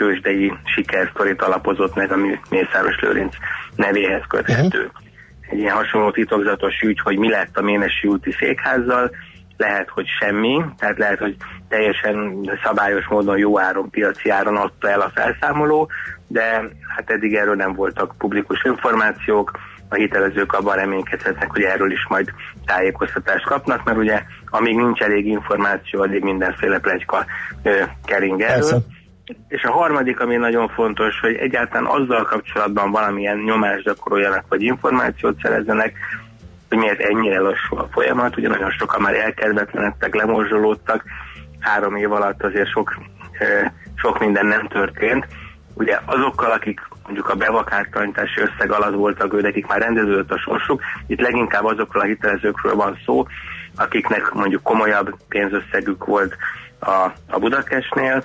[0.00, 3.34] tőzsdei sikersztorit alapozott meg, ami Mészáros Lőrinc
[3.76, 4.90] nevéhez köthető.
[5.50, 9.10] Egy ilyen hasonló titokzatos ügy, hogy mi lett a Ménesi úti székházzal,
[9.56, 11.36] lehet, hogy semmi, tehát lehet, hogy
[11.68, 15.90] teljesen szabályos módon jó áron, piaci áron adta el a felszámoló,
[16.26, 16.62] de
[16.96, 19.50] hát eddig erről nem voltak publikus információk,
[19.88, 22.32] a hitelezők abban reménykedhetnek, hogy erről is majd
[22.64, 27.24] tájékoztatást kapnak, mert ugye amíg nincs elég információ, addig mindenféle plegyka
[28.04, 28.54] kering erről.
[28.54, 28.76] Persze.
[29.48, 35.40] És a harmadik, ami nagyon fontos, hogy egyáltalán azzal kapcsolatban valamilyen nyomást gyakoroljanak, vagy információt
[35.42, 35.98] szerezzenek,
[36.68, 38.36] hogy miért ennyire lassú a folyamat.
[38.36, 41.04] Ugye nagyon sokan már elkedvetlenedtek, lemorzsolódtak.
[41.60, 42.94] Három év alatt azért sok,
[43.94, 45.26] sok minden nem történt.
[45.74, 50.82] Ugye azokkal, akik mondjuk a bevakártalanítási összeg alatt voltak, ő nekik már rendeződött a sorsuk.
[51.06, 53.26] Itt leginkább azokról a hitelezőkről van szó,
[53.76, 56.36] akiknek mondjuk komolyabb pénzösszegük volt
[56.80, 58.24] a, a Budakesnél,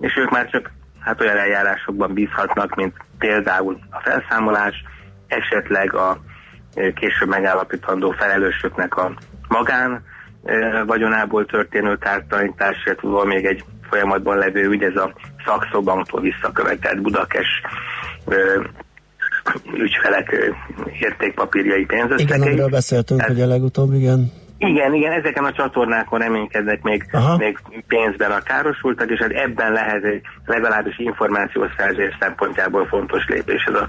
[0.00, 4.74] és ők már csak hát olyan eljárásokban bízhatnak, mint például a felszámolás,
[5.26, 6.18] esetleg a
[6.74, 9.12] később megállapítandó felelősöknek a
[9.48, 10.02] magán
[10.86, 15.12] vagyonából történő kártalanítás, illetve még egy folyamatban levő ügy, ez a
[15.44, 17.46] szakszobanktól visszakövetett Budakes
[19.74, 20.54] ügyfelek
[21.00, 22.24] értékpapírjai pénzösszegei.
[22.24, 24.32] Igen, amiről beszéltünk, hogy a legutóbb, igen.
[24.58, 27.04] Igen, igen, ezeken a csatornákon reménykednek még,
[27.38, 33.74] még pénzben a károsultak, és hát ebben lehet egy legalábbis információszerzés szempontjából fontos lépés ez
[33.74, 33.86] a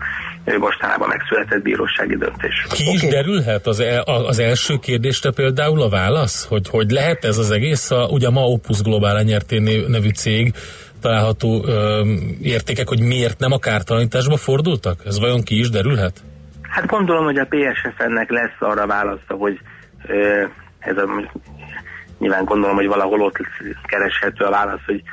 [0.59, 2.65] mostanában megszületett bírósági döntés.
[2.69, 3.09] Ki is okay.
[3.09, 7.91] derülhet az, el, az első kérdésre például a válasz, hogy, hogy lehet ez az egész,
[7.91, 9.51] a, ugye ma Opus Global NRT
[9.87, 10.53] nevű cég
[11.01, 12.01] található ö,
[12.41, 14.99] értékek, hogy miért nem a kártalanításba fordultak?
[15.05, 16.21] Ez vajon ki is derülhet?
[16.61, 19.59] Hát gondolom, hogy a PSF-ennek lesz arra válasza, hogy
[20.79, 21.31] ez a,
[22.19, 23.37] nyilván gondolom, hogy valahol ott
[23.83, 25.03] kereshető a válasz, hogy,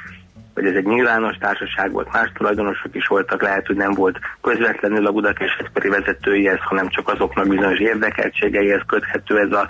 [0.55, 5.07] hogy ez egy nyilvános társaság volt, más tulajdonosok is voltak, lehet, hogy nem volt közvetlenül
[5.07, 9.69] a Budakes egykori vezetőihez, hanem csak azoknak bizonyos érdekeltségeihez köthető ez a,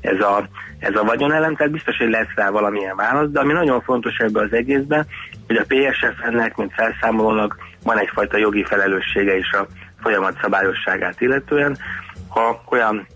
[0.00, 3.80] ez a, ez a vagyonelem, tehát biztos, hogy lesz rá valamilyen válasz, de ami nagyon
[3.80, 5.06] fontos ebben az egészben,
[5.46, 9.66] hogy a PSF-ennek, mint felszámolónak van egyfajta jogi felelőssége is a
[10.00, 11.76] folyamat szabályosságát illetően.
[12.28, 13.06] Ha olyan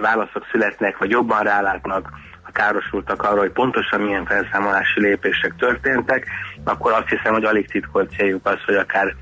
[0.00, 2.10] válaszok születnek, vagy jobban rálátnak
[2.42, 6.26] a károsultak arra, hogy pontosan milyen felszámolási lépések történtek,
[6.64, 9.14] akkor azt hiszem, hogy alig titkolt céljuk az, hogy akár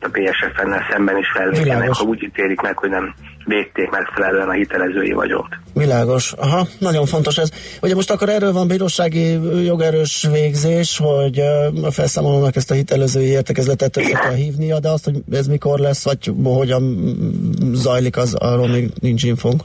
[0.00, 5.12] a PSF-nel szemben is fellépjenek, ha úgy ítélik meg, hogy nem végték megfelelően a hitelezői
[5.12, 5.58] vagyont.
[5.74, 6.32] Világos.
[6.32, 7.50] Aha, nagyon fontos ez.
[7.82, 9.32] Ugye most akkor erről van bírósági
[9.64, 11.38] jogerős végzés, hogy
[11.82, 16.04] a felszámolónak ezt a hitelezői értekezletet össze kell hívnia, de azt, hogy ez mikor lesz,
[16.04, 17.14] vagy hogyan
[17.72, 19.62] zajlik, az arról még nincs infónk.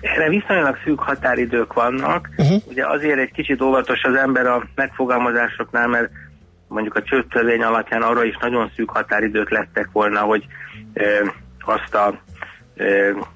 [0.00, 2.28] Erre viszonylag szűk határidők vannak.
[2.36, 2.62] Uh-huh.
[2.64, 6.10] Ugye azért egy kicsit óvatos az ember a megfogalmazásoknál, mert
[6.68, 10.46] mondjuk a csőttörvény alapján arra is nagyon szűk határidők lettek volna, hogy
[10.94, 11.04] e,
[11.60, 12.20] azt a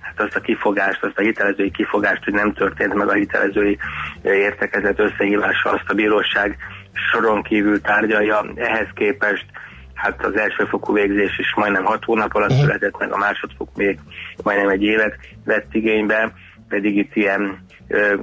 [0.00, 3.78] hát azt a kifogást, azt a hitelezői kifogást, hogy nem történt meg a hitelezői
[4.22, 6.56] értekezet összehívása, azt a bíróság
[6.92, 8.46] soron kívül tárgyalja.
[8.54, 9.46] Ehhez képest
[9.94, 12.64] hát az elsőfokú végzés is majdnem hat hónap alatt uh-huh.
[12.64, 13.98] született, meg a másodfok még
[14.42, 16.32] majdnem egy évet vett igénybe,
[16.68, 17.64] pedig itt ilyen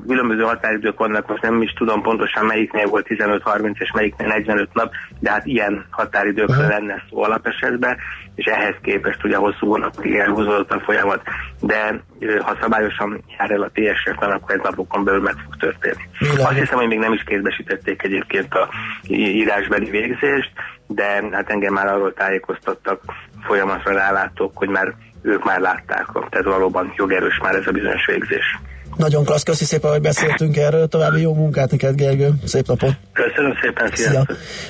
[0.08, 4.93] különböző határidők vannak, most nem is tudom pontosan melyiknél volt 15-30 és melyiknél 45 nap,
[5.19, 7.97] de hát ilyen határidőkre lenne szó alapesetben,
[8.36, 11.21] és ehhez képest ugye hosszú hónapig elhúzódott a folyamat,
[11.60, 12.01] de
[12.39, 16.10] ha szabályosan jár el a TSF-ben, akkor egy napokon belül meg fog történni.
[16.19, 16.45] Milyen?
[16.45, 18.69] Azt hiszem, hogy még nem is kézbesítették egyébként a
[19.08, 20.51] írásbeli végzést,
[20.88, 23.01] de hát engem már arról tájékoztattak
[23.41, 28.60] folyamatra rálátók, hogy már ők már látták, tehát valóban jogerős már ez a bizonyos végzés.
[28.97, 30.88] Nagyon klassz, köszi szépen, hogy beszéltünk erről.
[30.88, 32.33] További jó munkát neked, Gergő.
[32.45, 32.93] Szép napot.
[33.13, 34.25] Köszönöm szépen, szia.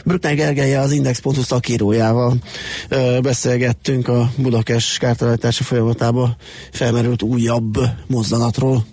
[0.05, 2.33] Brückner Gergelye az Index.hu szakírójával
[2.89, 6.35] ö, beszélgettünk a Budakes kártalanítása folyamatában
[6.71, 8.85] felmerült újabb mozzanatról.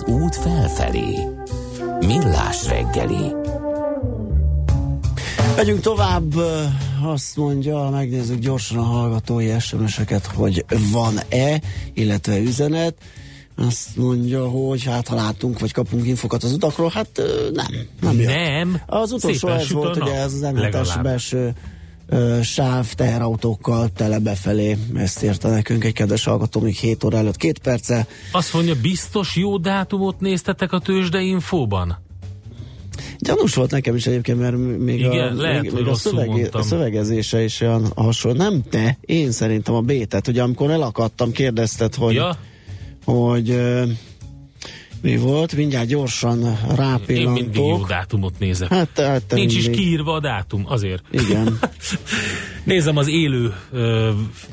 [0.00, 1.14] Az út felfelé.
[2.00, 3.32] Millás reggeli.
[5.56, 6.34] Megyünk tovább,
[7.02, 11.60] azt mondja, megnézzük gyorsan a hallgatói SMS-eket, hogy van-e,
[11.94, 12.94] illetve üzenet.
[13.56, 17.22] Azt mondja, hogy hát ha látunk, vagy kapunk infokat az utakról, hát
[17.52, 17.66] nem,
[18.00, 18.26] nem jött.
[18.26, 18.80] Nem.
[18.86, 21.02] Az utolsó Szépen ez volt, ugye ez az Legalább.
[21.02, 21.54] belső
[22.42, 24.76] sáv teherautókkal tele befelé.
[24.94, 28.06] Ezt írta nekünk egy kedves hallgató, még 7 óra előtt két perce.
[28.32, 31.98] Azt mondja, biztos jó dátumot néztetek a tőzsdeinfóban?
[33.18, 36.60] Gyanús volt nekem is egyébként, mert még, Igen, a, lehet, még, a, mondtam.
[36.60, 38.38] a szövegezése is olyan hasonló.
[38.38, 40.28] Nem te, én szerintem a B-tet.
[40.28, 42.36] Ugye amikor elakadtam, kérdezted, hogy, Ja.
[43.04, 43.60] hogy
[45.02, 47.88] mi volt, mindjárt gyorsan Én mindig jó rápillantok.
[47.88, 48.68] dátumot nézek.
[48.68, 49.80] Hát, hát te Nincs is mindig.
[49.80, 51.02] kiírva a dátum, azért.
[51.10, 51.58] Igen.
[52.64, 54.10] Nézem az élő ö,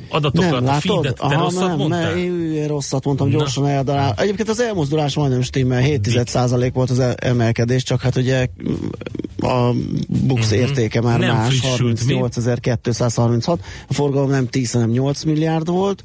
[0.10, 0.82] adatokat, nem, a látod?
[1.04, 2.02] feedet, te Aha, rosszat nem, mondtál?
[2.02, 3.38] mert én rosszat mondtam, Na.
[3.38, 4.14] gyorsan eldarál.
[4.18, 8.48] Egyébként az elmozdulás majdnem stimmel, 7% volt az el- emelkedés, csak hát ugye
[9.40, 9.72] a
[10.08, 10.60] bux Mhm.
[10.60, 12.14] értéke már Nem más, frissült, mi?
[12.14, 16.04] 38.236, a forgalom nem 10, hanem 8 milliárd volt,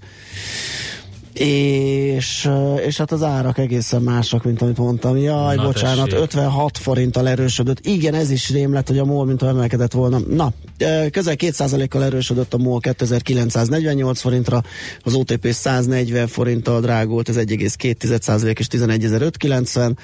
[1.35, 2.51] és,
[2.87, 5.17] és hát az árak egészen másak, mint amit mondtam.
[5.17, 6.23] Jaj, Na, bocsánat, tessék.
[6.23, 7.87] 56 forinttal erősödött.
[7.87, 10.19] Igen, ez is rém lett, hogy a MOL, mint emelkedett volna.
[10.19, 10.53] Na,
[11.11, 14.63] közel 2%-kal erősödött a MOL 2948 forintra,
[15.03, 19.95] az OTP 140 forinttal drágult, ez 1,2% és 11.590.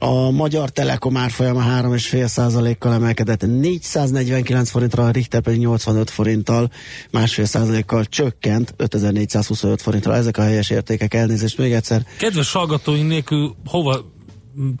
[0.00, 6.70] A Magyar Telekom árfolyama 3,5%-kal emelkedett 449 forintra, a Richter pedig 85 forinttal,
[7.10, 10.14] másfél százalékkal csökkent 5425 forintra.
[10.14, 12.02] Ezek a helyes értékek, elnézést még egyszer.
[12.18, 14.12] Kedves hallgatóink nélkül hova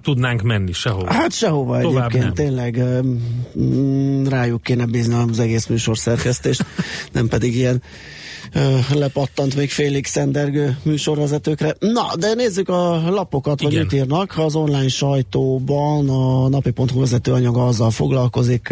[0.02, 0.72] tudnánk menni?
[0.72, 1.12] Sehova.
[1.12, 2.34] Hát sehova Tovább egyébként, nem.
[2.34, 2.82] tényleg
[3.58, 6.64] mm, rájuk kéne bízni az egész műsor szerkesztést,
[7.12, 7.82] nem pedig ilyen
[8.94, 11.74] lepattant még félig szendergő műsorvezetőkre.
[11.78, 13.82] Na, de nézzük a lapokat, hogy Igen.
[13.84, 14.38] mit írnak.
[14.38, 18.68] Az online sajtóban a napi.hu vezető anyaga azzal foglalkozik,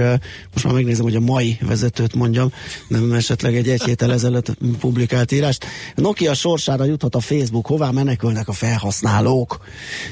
[0.52, 2.52] most már megnézem, hogy a mai vezetőt mondjam,
[2.88, 5.66] nem esetleg egy egy héttel ezelőtt publikált írást.
[5.94, 9.58] Nokia sorsára juthat a Facebook, hová menekülnek a felhasználók?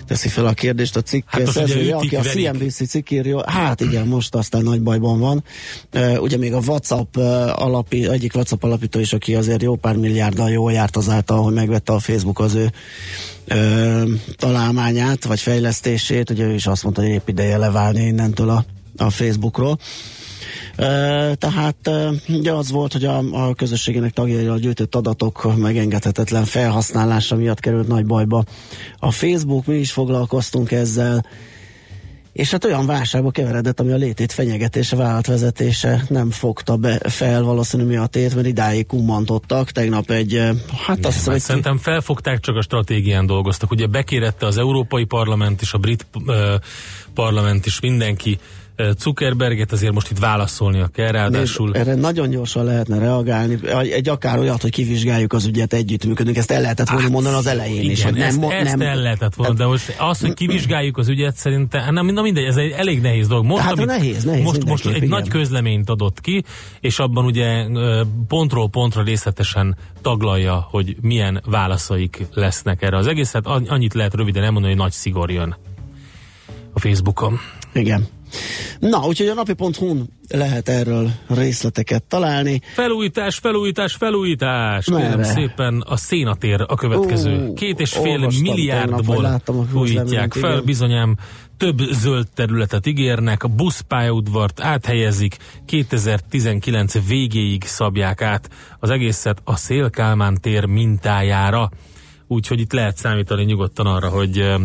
[0.07, 2.21] Teszi fel a kérdést a cikk Hát szerzője, aki a.
[2.21, 3.51] CNBC cikk írja.
[3.51, 5.45] Hát igen, most aztán nagy bajban van.
[6.19, 7.17] Ugye még a WhatsApp
[7.53, 11.93] alapi, egyik WhatsApp alapító is, aki azért jó pár milliárddal jól járt azáltal, hogy megvette
[11.93, 12.73] a Facebook az ő
[13.45, 14.03] ö,
[14.37, 18.65] találmányát, vagy fejlesztését, ugye ő is azt mondta, hogy épp ideje leválni innentől a,
[18.97, 19.79] a Facebookról.
[20.77, 27.37] Ö, tehát ö, ugye az volt, hogy a, a közösségének tagjairól gyűjtött adatok megengedhetetlen felhasználása
[27.37, 28.45] miatt került nagy bajba.
[28.99, 31.25] A Facebook, mi is foglalkoztunk ezzel,
[32.35, 37.85] és hát olyan válságba keveredett, ami a létét fenyegetése, vállalatvezetése nem fogta be fel valószínű
[37.85, 39.71] miattét, mert idáig kummantottak.
[39.71, 40.51] Tegnap egy, eh,
[40.87, 43.71] hát azt hiszem, Hát szerintem felfogták, csak a stratégián dolgoztak.
[43.71, 46.55] Ugye bekérette az Európai Parlament és a Brit ö,
[47.15, 48.39] Parlament is mindenki
[48.99, 51.71] Zuckerberget, azért most itt válaszolnia kell, ráadásul...
[51.71, 53.59] Nézd, erre nagyon gyorsan lehetne reagálni,
[53.93, 57.79] egy akár olyat, hogy kivizsgáljuk az ügyet, együttműködünk, ezt el lehetett volna mondani az elején
[57.81, 58.03] Igen, is.
[58.03, 61.81] hogy ezt, mo- ezt el lehetett volna, de most az, hogy kivizsgáljuk az ügyet, szerintem,
[61.83, 63.45] hát nem, na mindegy, ez egy elég nehéz dolog.
[63.45, 65.39] Most, Hát amit- nehéz, nehéz most, most egy mindenképp, nagy igen.
[65.41, 66.45] közleményt adott ki,
[66.81, 67.65] és abban ugye
[68.29, 73.47] pontról pontra részletesen taglalja, hogy milyen válaszaik lesznek erre az egészet.
[73.47, 75.57] An- Annyit lehet röviden elmondani, hogy nagy szigor jön
[76.73, 77.39] a Facebookon.
[77.73, 78.07] Igen.
[78.79, 82.61] Na, úgyhogy a napi.hu-n lehet erről részleteket találni.
[82.75, 84.85] Felújítás, felújítás, felújítás.
[84.85, 85.25] Kérem Merre?
[85.25, 87.49] szépen a szénatér a következő.
[87.49, 90.65] Ó, Két és fél milliárdból láttam újítják fel, igen.
[90.65, 91.17] bizonyám
[91.57, 100.41] több zöld területet ígérnek, a buszpályaudvart áthelyezik, 2019 végéig szabják át az egészet a Szélkálmán
[100.41, 101.71] tér mintájára.
[102.27, 104.61] Úgyhogy itt lehet számítani nyugodtan arra, hogy eh,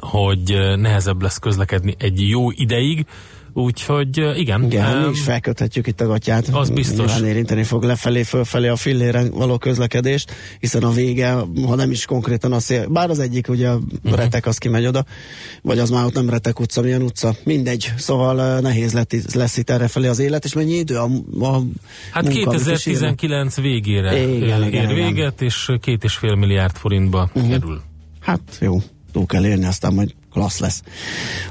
[0.00, 3.06] hogy eh, nehezebb lesz közlekedni egy jó ideig,
[3.52, 4.64] úgyhogy igen.
[4.64, 6.48] Igen, em, mi is felköthetjük itt a gatyát.
[6.48, 7.06] Az biztos.
[7.06, 11.32] Nyilván érinteni fog lefelé, fölfelé a filléren való közlekedést, hiszen a vége,
[11.66, 14.14] ha nem is konkrétan a szél, bár az egyik ugye a Mhm.
[14.14, 15.04] retek az kimegy oda,
[15.62, 19.56] vagy az már ott nem retek utca, milyen utca, mindegy, szóval eh, nehéz lett, lesz
[19.56, 21.08] itt errefelé az élet, és mennyi idő a,
[21.40, 21.60] a
[22.12, 23.16] Hát munka, amit is írnak.
[23.16, 24.94] 2019 végére Igen, igen, igen, ér igen.
[25.06, 27.50] véget, és két és fél milliárd forintba uh-huh.
[27.50, 27.80] kerül.
[28.20, 28.78] Hát jó,
[29.12, 30.82] túl kell érni, aztán majd klassz lesz.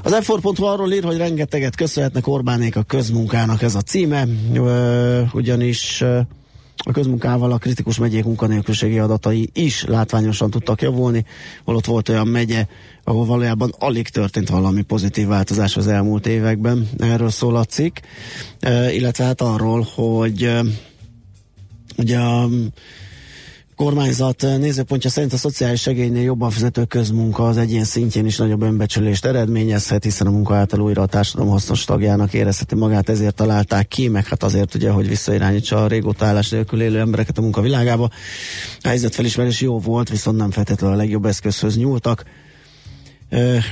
[0.02, 0.30] Az f
[0.60, 6.04] arról ír, hogy rengeteget köszönhetnek Orbánék a közmunkának ez a címe, ö, ugyanis
[6.84, 11.24] a közmunkával a kritikus megyék munkanélküliségi adatai is látványosan tudtak javulni,
[11.64, 12.66] holott volt olyan megye,
[13.04, 16.88] ahol valójában alig történt valami pozitív változás az elmúlt években.
[16.98, 17.96] Erről szól a cikk,
[18.90, 20.58] illetve hát arról, hogy
[21.96, 22.48] ugye a
[23.84, 29.24] kormányzat nézőpontja szerint a szociális segélynél jobban fizető közmunka az egyén szintjén is nagyobb önbecsülést
[29.24, 34.08] eredményezhet, hiszen a munka által újra a társadalom hasznos tagjának érezheti magát, ezért találták ki,
[34.08, 38.10] meg hát azért ugye, hogy visszairányítsa a régóta állás nélkül élő embereket a munkavilágába.
[38.80, 42.24] A helyzetfelismerés jó volt, viszont nem feltétlenül a legjobb eszközhöz nyúltak.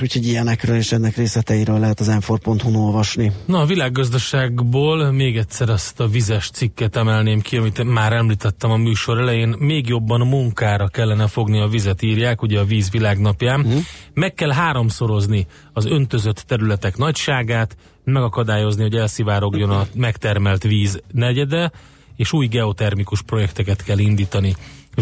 [0.01, 3.31] Úgyhogy ilyenekről és ennek részleteiről lehet az enfor.hu-n olvasni.
[3.45, 8.77] Na, a világgazdaságból még egyszer azt a vizes cikket emelném ki, amit már említettem a
[8.77, 9.55] műsor elején.
[9.59, 13.59] Még jobban a munkára kellene fogni a vizet, írják, ugye a víz világnapján.
[13.59, 13.81] Uh-huh.
[14.13, 21.71] Meg kell háromszorozni az öntözött területek nagyságát, megakadályozni, hogy elszivárogjon a megtermelt víz negyede,
[22.15, 24.55] és új geotermikus projekteket kell indítani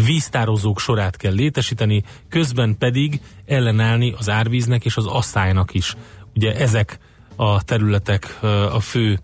[0.04, 5.94] víztározók sorát kell létesíteni, közben pedig ellenállni az árvíznek és az asszálynak is.
[6.34, 6.98] Ugye ezek
[7.36, 8.38] a területek
[8.72, 9.18] a fő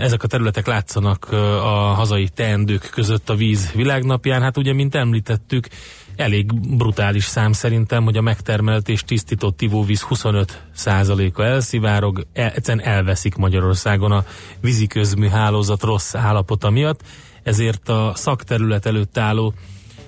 [0.00, 4.42] ezek a területek látszanak a hazai teendők között a víz világnapján.
[4.42, 5.68] Hát ugye, mint említettük,
[6.16, 13.34] elég brutális szám szerintem, hogy a megtermelt és tisztított ivóvíz 25%-a elszivárog, el, egyszerűen elveszik
[13.34, 14.24] Magyarországon a
[14.60, 17.02] víziközmű hálózat rossz állapota miatt
[17.42, 19.54] ezért a szakterület előtt álló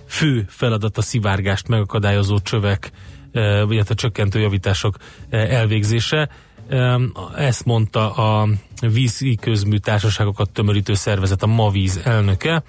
[0.07, 2.91] fő feladat a szivárgást megakadályozó csövek,
[3.33, 4.97] e, a csökkentő javítások
[5.31, 6.29] e, elvégzése.
[6.69, 7.01] E,
[7.37, 8.49] ezt mondta a
[8.81, 12.63] vízi közmű társaságokat tömörítő szervezet, a MAVíz elnöke,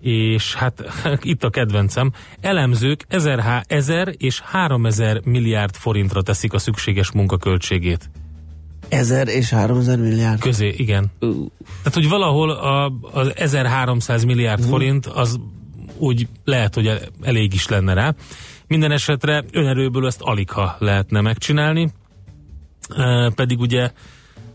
[0.00, 0.82] és hát
[1.22, 8.10] itt a kedvencem, elemzők 1000, 1000 és 3000 milliárd forintra teszik a szükséges munkaköltségét.
[8.88, 10.40] 1000 és 3000 milliárd.
[10.40, 11.06] Közé, igen.
[11.20, 11.30] Uh.
[11.66, 14.68] Tehát, hogy valahol a, az 1300 milliárd uh.
[14.68, 15.40] forint az
[15.98, 18.14] úgy lehet, hogy elég is lenne rá.
[18.66, 21.88] Minden esetre önerőből ezt alig ha lehetne megcsinálni,
[22.96, 23.90] e, pedig ugye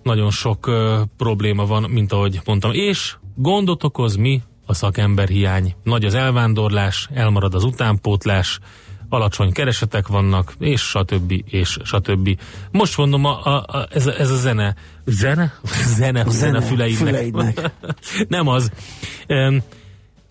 [0.03, 2.71] nagyon sok e, probléma van, mint ahogy mondtam.
[2.73, 4.41] És gondot okoz mi?
[4.65, 5.75] A szakemberhiány.
[5.83, 8.59] Nagy az elvándorlás, elmarad az utánpótlás,
[9.13, 11.43] alacsony keresetek vannak, és stb.
[11.45, 12.39] és stb.
[12.71, 15.53] Most mondom, a, a, a, ez, a, ez a zene, zene?
[15.97, 16.97] Zene, zene, zene füleidnek.
[16.97, 17.71] füleidnek.
[18.27, 18.71] Nem az.
[19.27, 19.63] Um,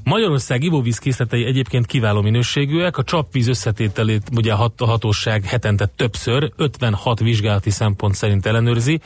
[0.05, 7.21] Magyarország ivóvíz készletei egyébként kiváló minőségűek, a csapvíz összetételét ugye a hatóság hetente többször, 56
[7.21, 9.01] vizsgálati szempont szerint ellenőrzi,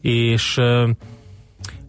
[0.00, 0.58] és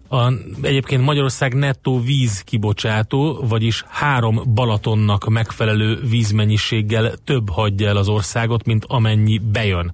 [0.07, 0.31] a,
[0.61, 8.65] egyébként Magyarország nettó víz kibocsátó, vagyis három Balatonnak megfelelő vízmennyiséggel több hagyja el az országot,
[8.65, 9.93] mint amennyi bejön.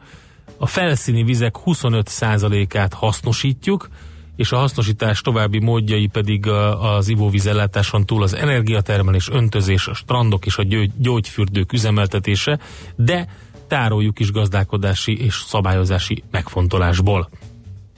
[0.57, 3.89] A felszíni vizek 25%-át hasznosítjuk,
[4.35, 6.47] és a hasznosítás további módjai pedig
[6.79, 10.63] az ivóvízellátáson túl az energiatermelés, öntözés, a strandok és a
[10.97, 12.59] gyógyfürdők üzemeltetése,
[12.95, 13.27] de
[13.67, 17.29] tároljuk is gazdálkodási és szabályozási megfontolásból.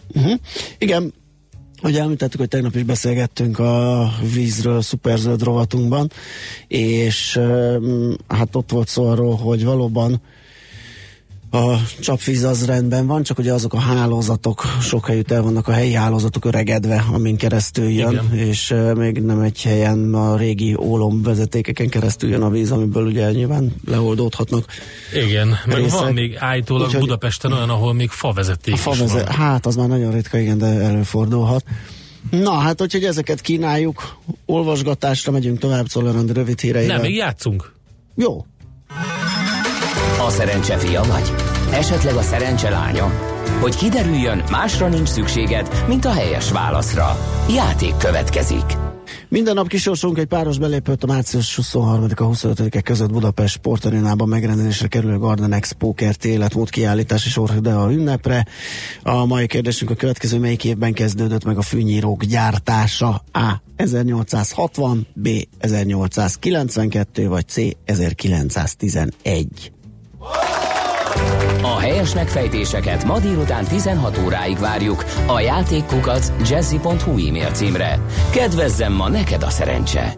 [0.07, 0.39] Uh-huh.
[0.77, 1.13] Igen,
[1.85, 6.11] Ugye említettük, hogy tegnap is beszélgettünk a vízről szuperzöld rovatunkban,
[6.67, 7.39] és
[8.27, 10.21] hát ott volt szó arról, hogy valóban
[11.51, 15.71] a csapvíz az rendben van, csak ugye azok a hálózatok sok helyütt el vannak a
[15.71, 18.33] helyi hálózatok öregedve, amin keresztül jön, Igen.
[18.33, 23.05] és uh, még nem egy helyen a régi ólom vezetékeken keresztül jön a víz, amiből
[23.05, 24.65] ugye nyilván leoldódhatnak.
[25.13, 25.99] Igen, meg részek.
[25.99, 29.87] van még állítólag Úgyhogy, Budapesten olyan, ahol még favezeték a fa vezet, Hát, az már
[29.87, 31.63] nagyon ritka, igen, de előfordulhat.
[32.31, 36.95] Na, hát, úgyhogy ezeket kínáljuk, olvasgatásra megyünk tovább, Czoller rövid híreivel.
[36.95, 37.73] Nem, még játszunk.
[38.15, 38.45] Jó.
[40.25, 41.33] A szerencse fia vagy?
[41.73, 43.11] Esetleg a szerencse lánya?
[43.61, 47.17] Hogy kiderüljön, másra nincs szükséged, mint a helyes válaszra.
[47.49, 48.65] Játék következik.
[49.29, 55.17] Minden nap kisorsolunk egy páros belépőt a március 23-a 25-e között Budapest sportarénában megrendezésre kerülő
[55.17, 58.45] Garden Expo kert életmód kiállítás és a ünnepre.
[59.03, 63.23] A mai kérdésünk a következő, melyik évben kezdődött meg a fűnyírók gyártása?
[63.31, 63.61] A.
[63.75, 65.27] 1860, B.
[65.57, 67.57] 1892, vagy C.
[67.85, 69.73] 1911.
[71.61, 77.99] A helyes megfejtéseket ma délután 16 óráig várjuk a játékkukat jazzy.hu e-mail címre.
[78.31, 80.13] Kedvezzem ma neked a szerencse!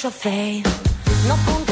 [0.00, 1.69] Üres a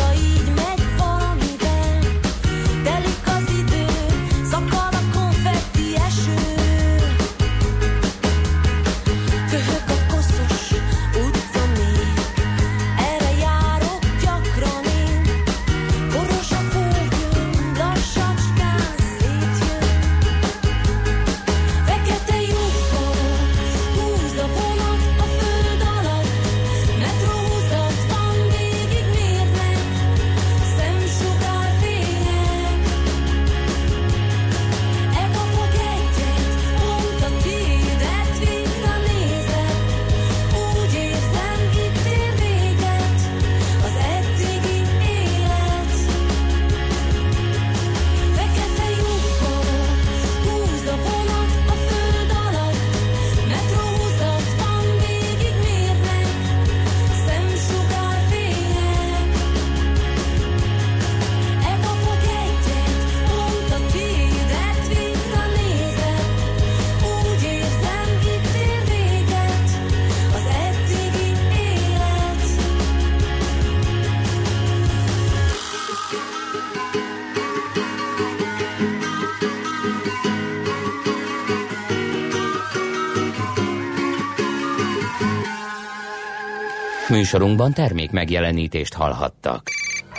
[87.28, 89.70] Műsorunkban termék megjelenítést hallhattak.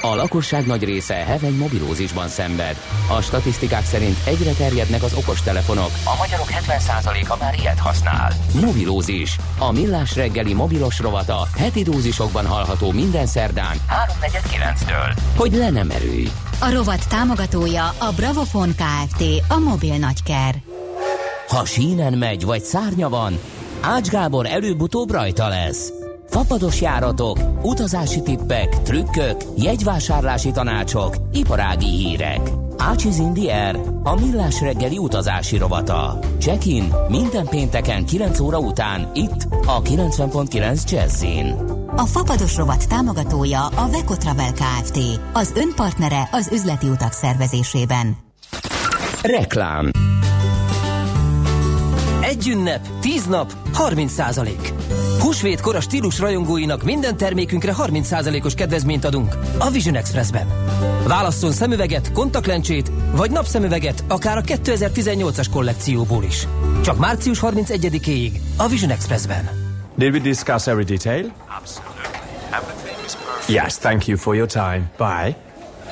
[0.02, 2.76] A lakosság nagy része heveny mobilózisban szenved.
[3.18, 5.90] A statisztikák szerint egyre terjednek az okostelefonok.
[6.04, 8.32] A magyarok 70%-a már ilyet használ.
[8.62, 9.38] Mobilózis.
[9.60, 13.78] A millás reggeli mobilos rovata heti dózisokban hallható minden szerdán
[14.22, 15.18] 3.49-től.
[15.36, 16.28] Hogy le nem erőj.
[16.60, 19.24] A rovat támogatója a Bravofon Kft.
[19.48, 20.56] A mobil nagyker.
[21.48, 23.40] Ha sínen megy, vagy szárnya van,
[23.82, 25.99] Ács Gábor előbb-utóbb rajta lesz.
[26.40, 32.40] Fapados járatok, utazási tippek, trükkök, jegyvásárlási tanácsok, iparági hírek.
[32.78, 36.20] Ácsiz Indier, a millás reggeli utazási rovata.
[36.38, 41.56] Check-in minden pénteken 9 óra után itt a 90.9 Jazzin.
[41.96, 45.00] A Fapados rovat támogatója a Veco Travel Kft.
[45.34, 48.18] Az önpartnere az üzleti utak szervezésében.
[49.22, 49.92] Reklám
[52.22, 54.74] Egy ünnep, 10 nap, 30 százalék.
[55.40, 60.48] Húsvétkor a stílus rajongóinak minden termékünkre 30 százalékos kedvezményt adunk a Vision Expressben.
[61.08, 66.48] Válasszon szemüveget, kontaktlencsét vagy napszemüveget akár a 2018-as kollekcióból is.
[66.84, 69.50] Csak március 31-éig a Vision Expressben.
[69.96, 71.32] Did we discuss every detail?
[73.48, 74.92] Yes, thank you for your time.
[74.98, 75.36] Bye.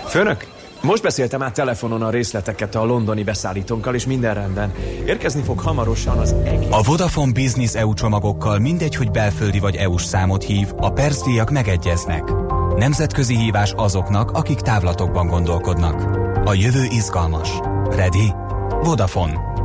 [0.07, 0.47] Főnök,
[0.87, 4.73] most beszéltem át telefonon a részleteket a londoni beszállítónkkal, és minden rendben.
[5.05, 6.67] Érkezni fog hamarosan az egész...
[6.71, 12.23] A Vodafone Business EU csomagokkal mindegy, hogy belföldi vagy EU-s számot hív, a percdíjak megegyeznek.
[12.75, 16.01] Nemzetközi hívás azoknak, akik távlatokban gondolkodnak.
[16.45, 17.49] A jövő izgalmas.
[17.89, 18.33] Ready?
[18.83, 19.56] Vodafone.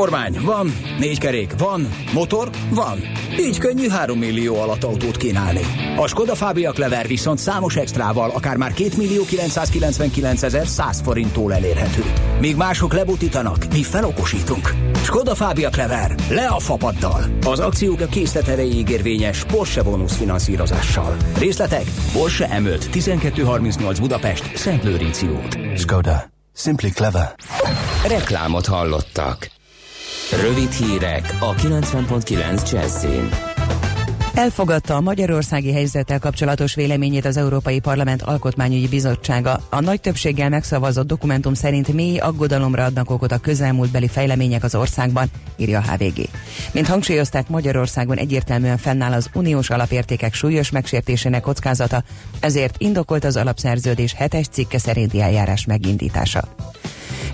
[0.00, 0.76] Kormány, van.
[0.98, 1.88] Négy kerék, van.
[2.12, 3.00] Motor, van.
[3.38, 5.60] Így könnyű 3 millió alatt autót kínálni.
[5.96, 11.54] A Skoda Fábia Clever viszont számos extrával, akár már 2 millió 999 ezer 100 forinttól
[11.54, 12.04] elérhető.
[12.40, 14.74] Míg mások lebutítanak, mi felokosítunk.
[15.02, 17.24] Skoda Fábia Clever, le a fapaddal.
[17.46, 21.16] Az akciók a készlet erejéig érvényes Porsche bónusz finanszírozással.
[21.38, 25.78] Részletek Porsche M5 1238 Budapest, Szent Lőrinci út.
[25.78, 26.30] Skoda.
[26.54, 27.34] Simply clever.
[28.08, 29.58] Reklámot hallottak.
[30.30, 33.28] Rövid hírek a 90.9 Jazzin.
[34.34, 39.60] Elfogadta a magyarországi helyzettel kapcsolatos véleményét az Európai Parlament Alkotmányügyi Bizottsága.
[39.70, 45.30] A nagy többséggel megszavazott dokumentum szerint mély aggodalomra adnak okot a közelmúltbeli fejlemények az országban,
[45.56, 46.28] írja a HVG.
[46.72, 52.02] Mint hangsúlyozták, Magyarországon egyértelműen fennáll az uniós alapértékek súlyos megsértésének kockázata,
[52.40, 56.48] ezért indokolt az alapszerződés hetes cikke szerinti eljárás megindítása.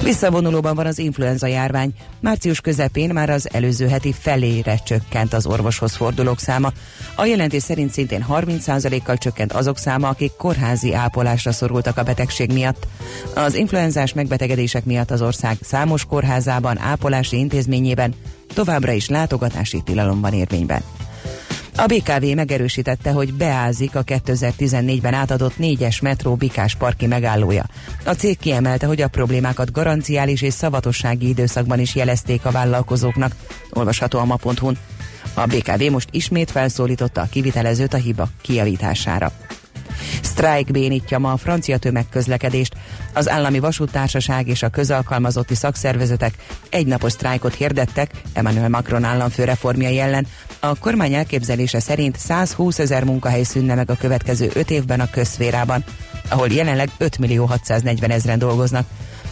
[0.03, 1.93] Visszavonulóban van az influenza járvány.
[2.21, 6.73] Március közepén már az előző heti felére csökkent az orvoshoz fordulók száma.
[7.15, 12.87] A jelentés szerint szintén 30%-kal csökkent azok száma, akik kórházi ápolásra szorultak a betegség miatt.
[13.35, 18.15] Az influenzás megbetegedések miatt az ország számos kórházában, ápolási intézményében
[18.55, 20.83] továbbra is látogatási tilalom van érvényben.
[21.79, 27.67] A BKV megerősítette, hogy beázik a 2014-ben átadott négyes metró Bikás parki megállója.
[28.05, 33.33] A cég kiemelte, hogy a problémákat garanciális és szavatossági időszakban is jelezték a vállalkozóknak.
[33.71, 34.79] Olvasható a ma.hu-n.
[35.35, 39.33] A BKV most ismét felszólította a kivitelezőt a hiba kijavítására.
[40.23, 42.75] Sztrájk bénítja ma a francia tömegközlekedést.
[43.13, 46.35] Az állami vasútársaság és a közalkalmazotti szakszervezetek
[46.71, 50.27] egynapos sztrájkot hirdettek Emmanuel Macron államfő reformjai ellen.
[50.61, 55.85] A kormány elképzelése szerint 120 ezer munkahely szűnne meg a következő 5 évben a közszférában,
[56.29, 58.87] ahol jelenleg 5 millió 640 ezeren dolgoznak.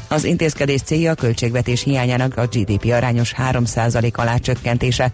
[0.09, 5.12] Az intézkedés célja a költségvetés hiányának a GDP arányos 3% alá csökkentése.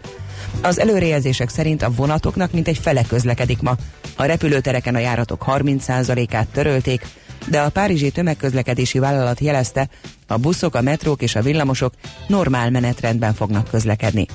[0.63, 3.77] Az előrejelzések szerint a vonatoknak mintegy fele közlekedik ma.
[4.17, 7.07] A repülőtereken a járatok 30%-át törölték,
[7.49, 9.89] de a Párizsi tömegközlekedési vállalat jelezte,
[10.27, 11.93] a buszok, a metrók és a villamosok
[12.27, 14.27] normál menetrendben fognak közlekedni.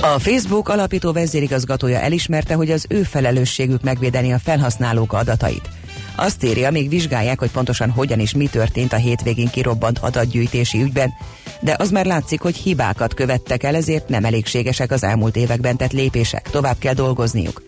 [0.00, 5.68] A Facebook alapító vezérigazgatója elismerte, hogy az ő felelősségük megvédeni a felhasználók adatait.
[6.14, 11.12] Azt írja, még vizsgálják, hogy pontosan hogyan és mi történt a hétvégén kirobbant adatgyűjtési ügyben,
[11.62, 15.92] de az már látszik, hogy hibákat követtek el, ezért nem elégségesek az elmúlt években tett
[15.92, 17.62] lépések, tovább kell dolgozniuk.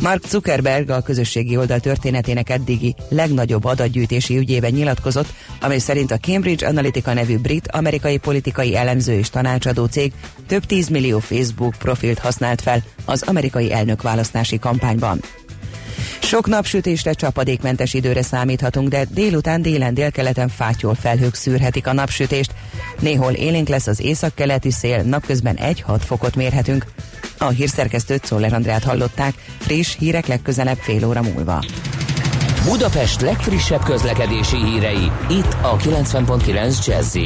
[0.00, 6.66] Mark Zuckerberg a közösségi oldal történetének eddigi legnagyobb adatgyűjtési ügyében nyilatkozott, amely szerint a Cambridge
[6.66, 10.12] Analytica nevű brit amerikai politikai elemző és tanácsadó cég
[10.46, 15.20] több tízmillió Facebook profilt használt fel az amerikai elnökválasztási kampányban.
[16.22, 22.54] Sok napsütésre, csapadékmentes időre számíthatunk, de délután délen délkeleten fátyol felhők szűrhetik a napsütést.
[22.98, 26.84] Néhol élénk lesz az északkeleti szél, napközben 1-6 fokot mérhetünk.
[27.38, 31.64] A hírszerkesztőt Szoller Andrát hallották, friss hírek legközelebb fél óra múlva.
[32.64, 37.16] Budapest legfrissebb közlekedési hírei, itt a 90.9 jazz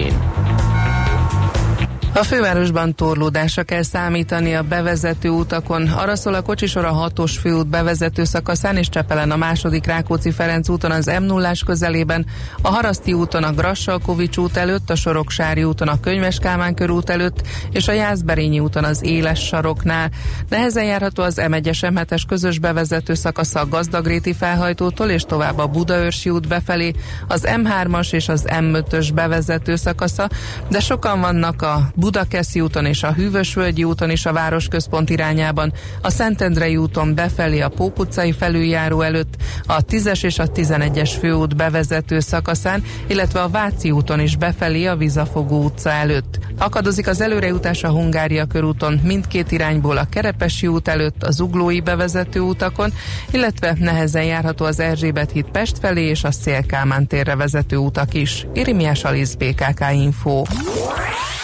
[2.15, 5.89] a fővárosban torlódásra kell számítani a bevezető utakon.
[5.89, 10.91] Arra szól a kocsisor a hatos főút bevezető szakaszán és Csepelen a második Rákóczi-Ferenc úton
[10.91, 12.27] az m 0 közelében,
[12.63, 17.43] a Haraszti úton a Grassalkovics út előtt, a Soroksári úton a Könyves Kálmán körút előtt
[17.71, 20.11] és a Jászberényi úton az Éles saroknál.
[20.49, 26.31] Nehezen járható az M1-es M7-es közös bevezető szakasza a Gazdagréti felhajtótól és tovább a Budaörsi
[26.31, 26.95] út befelé,
[27.29, 30.29] az M3-as és az M5-ös bevezető szakasza,
[30.69, 36.11] de sokan vannak a Budakeszi úton és a Hűvösvölgyi úton is a városközpont irányában, a
[36.11, 39.37] Szentendrei úton befelé a Pók utcai felüljáró előtt,
[39.67, 44.97] a 10-es és a 11-es főút bevezető szakaszán, illetve a Váci úton is befelé a
[44.97, 46.39] Vizafogó utca előtt.
[46.59, 52.41] Akadozik az előrejutás a Hungária körúton mindkét irányból a Kerepesi út előtt, az Uglói bevezető
[52.41, 52.93] utakon,
[53.31, 58.47] illetve nehezen járható az Erzsébet híd Pest felé és a Szélkámán térre vezető utak is.
[58.55, 60.43] Irimiás Alisz BKK Info.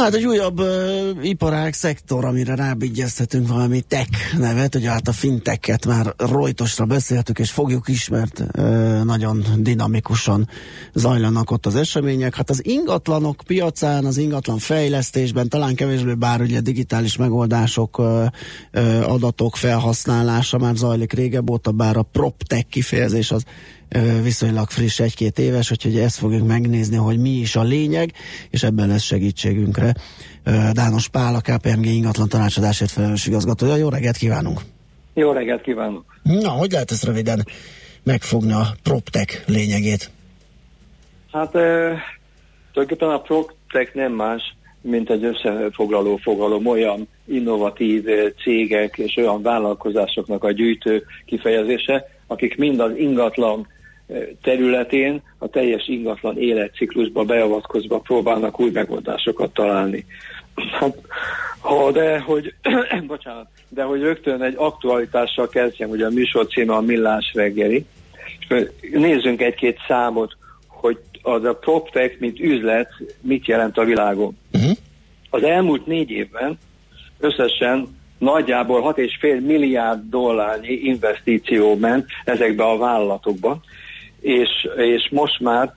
[0.00, 0.68] Na hát egy újabb uh,
[1.22, 7.50] iparág szektor, amire rábigyeztetünk valami tech nevet, ugye hát a finteket már rojtosra beszéltük, és
[7.50, 10.48] fogjuk is, mert uh, nagyon dinamikusan
[10.94, 12.34] zajlanak ott az események.
[12.34, 18.26] Hát az ingatlanok piacán, az ingatlan fejlesztésben talán kevésbé, bár ugye digitális megoldások, uh,
[18.72, 23.44] uh, adatok felhasználása már zajlik régebb óta, bár a PropTech kifejezés az
[24.22, 28.12] viszonylag friss, egy-két éves, úgyhogy ezt fogjuk megnézni, hogy mi is a lényeg,
[28.50, 29.94] és ebben lesz segítségünkre.
[30.72, 33.76] Dános Pál, a KPMG ingatlan tanácsadásért felelős igazgatója.
[33.76, 34.60] Jó reggelt kívánunk!
[35.14, 36.04] Jó reggelt kívánok!
[36.22, 37.44] Na, hogy lehet ezt röviden
[38.02, 40.10] megfogni a PropTech lényegét?
[41.32, 41.98] Hát e,
[42.72, 44.42] tulajdonképpen a PropTech nem más,
[44.80, 48.04] mint egy összefoglaló fogalom, olyan innovatív
[48.42, 53.66] cégek és olyan vállalkozásoknak a gyűjtő kifejezése, akik mind az ingatlan
[54.42, 60.04] területén a teljes ingatlan életciklusba beavatkozva próbálnak új megoldásokat találni.
[60.78, 60.96] Hát,
[61.60, 62.54] ha de hogy,
[63.06, 67.86] bocsánat, de hogy rögtön egy aktualitással kezdjem, ugye a műsor címe a Millás reggeli,
[68.92, 70.36] nézzünk egy-két számot,
[70.66, 72.88] hogy az a PropTech, mint üzlet,
[73.20, 74.38] mit jelent a világon.
[74.52, 74.76] Uh-huh.
[75.30, 76.58] Az elmúlt négy évben
[77.18, 83.60] összesen nagyjából 6,5 milliárd dollárnyi investíció ment ezekbe a vállalatokba,
[84.20, 85.74] és, és most már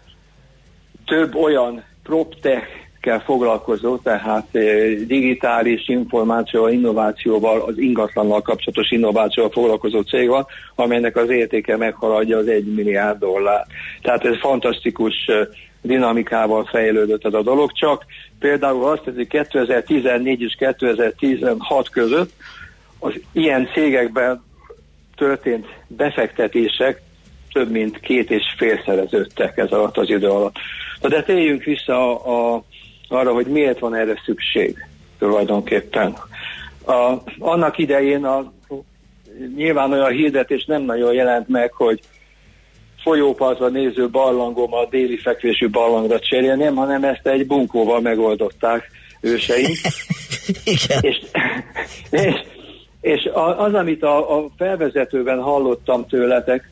[1.06, 2.68] több olyan proptech
[3.04, 4.64] kell foglalkozó, tehát eh,
[5.08, 12.48] digitális információ, innovációval, az ingatlannal kapcsolatos innovációval foglalkozó cég van, amelynek az értéke meghaladja az
[12.48, 13.66] 1 milliárd dollár.
[14.02, 15.48] Tehát ez fantasztikus eh,
[15.82, 18.06] dinamikával fejlődött ez a dolog, csak
[18.40, 22.32] például azt, hogy 2014 és 2016 között
[23.00, 24.44] az ilyen cégekben
[25.16, 27.02] történt befektetések
[27.54, 30.56] több mint két és félszereződtek ez alatt az idő alatt.
[31.02, 32.64] Na de térjünk vissza a, a,
[33.08, 34.86] arra, hogy miért van erre szükség
[35.20, 36.16] tulajdonképpen.
[36.86, 38.54] A, annak idején a,
[39.56, 42.00] nyilván olyan hirdetés nem nagyon jelent meg, hogy
[43.04, 48.90] folyópartra néző barlangom a déli fekvésű barlangra cserélném, hanem ezt egy bunkóval megoldották
[49.22, 49.78] őseink.
[50.64, 51.00] Igen.
[51.02, 51.22] És,
[52.10, 52.36] és,
[53.02, 56.72] és az, amit a, a felvezetőben hallottam tőletek,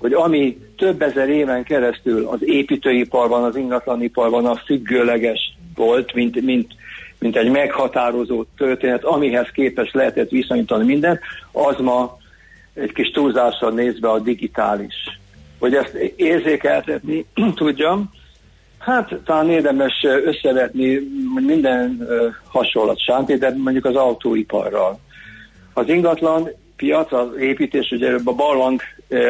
[0.00, 6.72] hogy ami több ezer éven keresztül az építőiparban, az ingatlaniparban a függőleges volt, mint, mint,
[7.18, 11.20] mint egy meghatározó történet, amihez képes lehetett viszonyítani minden,
[11.52, 12.18] az ma
[12.74, 14.94] egy kis túlzással nézve a digitális
[15.60, 18.10] hogy ezt érzékeltetni tudjam.
[18.78, 21.00] Hát talán érdemes összevetni
[21.34, 22.08] minden
[22.48, 25.00] hasonlat sánti, de mondjuk az autóiparral.
[25.72, 28.80] Az ingatlan piac, az építés, ugye a barlang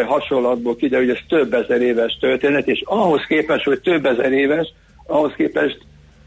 [0.07, 4.73] hasonlatból kiderül, hogy ez több ezer éves történet, és ahhoz képest, hogy több ezer éves,
[5.07, 5.79] ahhoz képest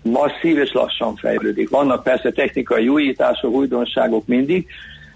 [0.01, 1.69] masszív és lassan fejlődik.
[1.69, 4.65] Vannak persze technikai újítások, újdonságok mindig,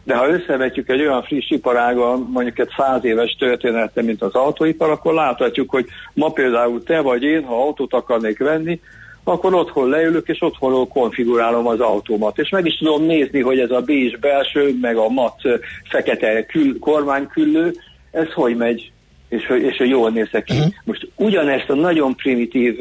[0.04, 4.90] de ha összevetjük egy olyan friss iparággal, mondjuk egy száz éves története, mint az autóipar,
[4.90, 8.80] akkor láthatjuk, hogy ma például te vagy én, ha autót akarnék venni,
[9.24, 12.38] akkor otthon leülök, és otthonról konfigurálom az autómat.
[12.38, 15.42] És meg is tudom nézni, hogy ez a bés belső, meg a mat
[15.90, 17.74] fekete kül, kormányküllő,
[18.12, 18.92] ez hogy megy,
[19.30, 20.58] és, és hogy jól nézek ki.
[20.58, 20.74] Uh-huh.
[20.84, 22.76] Most ugyanezt a nagyon primitív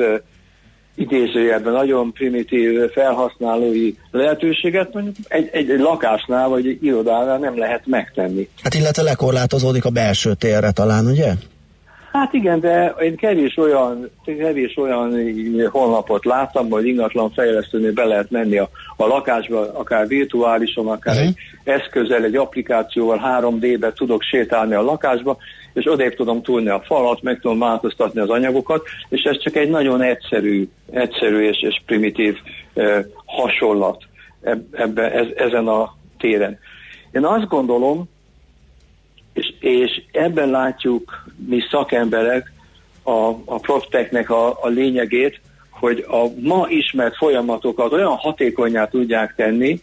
[0.96, 7.86] idézőjelben nagyon primitív felhasználói lehetőséget mondjuk egy, egy, egy lakásnál vagy egy irodánál nem lehet
[7.86, 8.48] megtenni.
[8.62, 11.32] Hát illetve lekorlátozódik a belső térre talán, ugye?
[12.16, 15.14] Hát igen, de én kevés olyan, kevés olyan
[15.70, 21.28] honlapot láttam, hogy ingatlan fejlesztőnél be lehet menni a, a lakásba, akár virtuálisan, akár uh-huh.
[21.28, 25.36] egy eszközzel, egy applikációval 3D-be tudok sétálni a lakásba,
[25.72, 29.68] és odébb tudom túlni a falat, meg tudom változtatni az anyagokat, és ez csak egy
[29.68, 32.36] nagyon egyszerű, egyszerű és, és primitív
[32.74, 34.04] eh, hasonlat
[34.70, 36.58] ebbe, ez, ezen a téren.
[37.12, 38.08] Én azt gondolom,
[39.32, 42.52] és, és ebben látjuk mi szakemberek
[43.02, 49.80] a, a PropTechnek a, a lényegét, hogy a ma ismert folyamatokat olyan hatékonyá tudják tenni,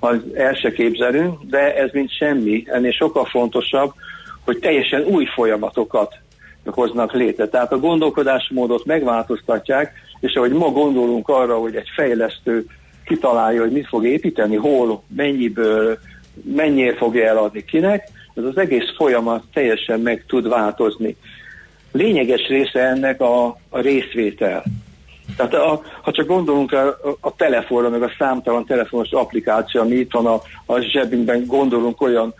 [0.00, 3.92] az el se képzelünk, de ez mint semmi, ennél sokkal fontosabb,
[4.44, 6.14] hogy teljesen új folyamatokat
[6.64, 7.48] hoznak létre.
[7.48, 12.66] Tehát a gondolkodásmódot megváltoztatják, és ahogy ma gondolunk arra, hogy egy fejlesztő
[13.04, 15.98] kitalálja, hogy mit fog építeni, hol, mennyiből,
[16.54, 21.16] mennyire fogja eladni kinek, ez az egész folyamat teljesen meg tud változni.
[21.92, 24.64] Lényeges része ennek a, a részvétel.
[25.36, 30.12] Tehát a, ha csak gondolunk a, a, telefonra, meg a számtalan telefonos applikáció, ami itt
[30.12, 32.34] van a, a zsebünkben, gondolunk olyan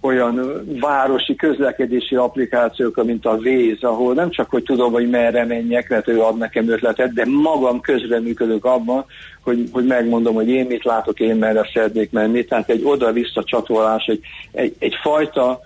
[0.00, 5.88] olyan városi közlekedési applikációk, mint a Waze, ahol nem csak, hogy tudom, hogy merre menjek,
[5.88, 9.04] mert ő ad nekem ötletet, de magam közreműködök abban,
[9.42, 12.44] hogy, hogy megmondom, hogy én mit látok, én merre szeretnék menni.
[12.44, 14.20] Tehát egy oda-vissza csatolás, egy,
[14.52, 15.60] egy, egyfajta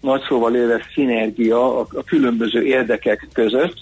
[0.00, 3.74] nagy szóval élve szinergia a, a különböző érdekek között.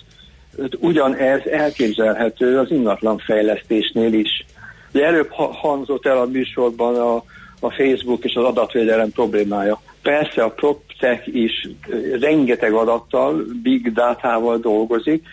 [0.78, 4.46] Ugyanez elképzelhető az ingatlanfejlesztésnél is.
[4.94, 7.22] Ugye előbb hangzott el a műsorban a,
[7.60, 9.80] a Facebook és az adatvédelem problémája.
[10.02, 11.68] Persze a PropTech is
[12.20, 15.26] rengeteg adattal, big datával dolgozik,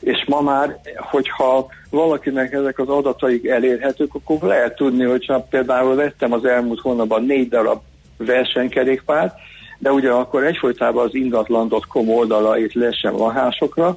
[0.00, 6.32] és ma már, hogyha valakinek ezek az adataik elérhetők, akkor lehet tudni, hogyha például vettem
[6.32, 7.80] az elmúlt hónapban négy darab
[8.16, 9.34] versenykerékpárt,
[9.78, 13.96] de ugye akkor egyfolytában az ingatlan.com oldala itt lesen lakásokra,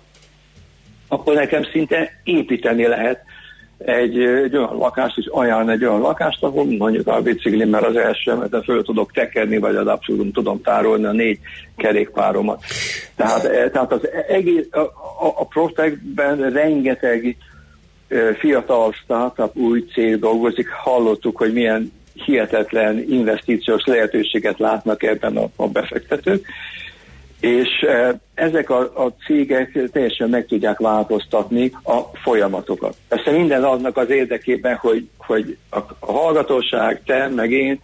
[1.07, 3.23] akkor nekem szinte építeni lehet
[3.77, 8.33] egy, egy olyan lakást is ajánlani egy olyan lakást, ahol mondjuk a biciklimmel az első
[8.33, 11.39] mert föl tudok tekerni, vagy az abszolút tudom tárolni a négy
[11.77, 12.63] kerékpáromat.
[13.15, 17.37] Tehát, eh, tehát az egész, a, a, a Protectben rengeteg
[18.07, 25.47] eh, fiatal startup új cég dolgozik, hallottuk, hogy milyen hihetetlen investíciós lehetőséget látnak ebben a,
[25.55, 26.45] a befektetők,
[27.45, 32.95] és e, ezek a, a cégek teljesen meg tudják változtatni a folyamatokat.
[33.07, 37.79] Persze minden annak az érdekében, hogy, hogy a, a hallgatóság, te, meg én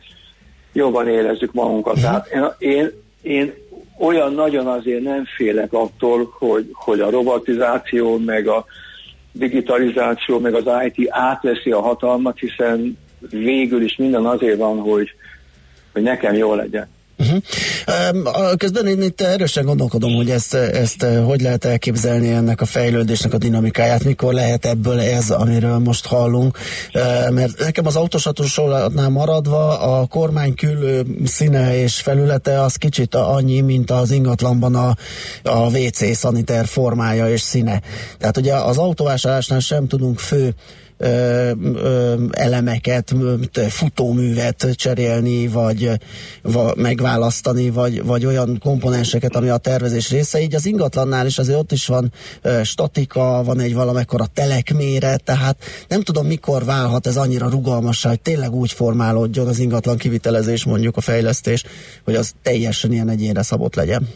[0.73, 1.97] jobban érezzük magunkat.
[1.97, 2.11] Uh-huh.
[2.11, 2.91] Tehát én, én,
[3.21, 3.53] én
[3.99, 8.65] olyan nagyon azért nem félek attól, hogy, hogy a robotizáció, meg a
[9.31, 12.97] digitalizáció, meg az IT átveszi a hatalmat, hiszen
[13.29, 15.09] végül is minden azért van, hogy,
[15.93, 16.87] hogy nekem jó legyen.
[17.21, 18.55] Uh-huh.
[18.57, 23.33] Közben én itt erősen gondolkodom, hogy ezt, ezt eh, hogy lehet elképzelni ennek a fejlődésnek
[23.33, 26.57] a dinamikáját, mikor lehet ebből ez, amiről most hallunk,
[26.91, 33.61] eh, mert nekem az autosatosnál maradva a kormány külő színe és felülete az kicsit annyi,
[33.61, 34.95] mint az ingatlanban a,
[35.43, 37.81] a WC szaniter formája és színe.
[38.17, 40.53] Tehát ugye az autóvásárlásnál sem tudunk fő
[42.31, 43.13] elemeket,
[43.69, 45.91] futóművet cserélni, vagy,
[46.41, 50.41] vagy megválasztani, vagy, vagy olyan komponenseket, ami a tervezés része.
[50.41, 52.11] Így az ingatlannál is azért ott is van
[52.63, 58.53] statika, van egy valamekkora telekméret, tehát nem tudom mikor válhat ez annyira rugalmassá, hogy tényleg
[58.53, 61.63] úgy formálódjon az ingatlan kivitelezés, mondjuk a fejlesztés,
[62.03, 64.07] hogy az teljesen ilyen egyénre szabott legyen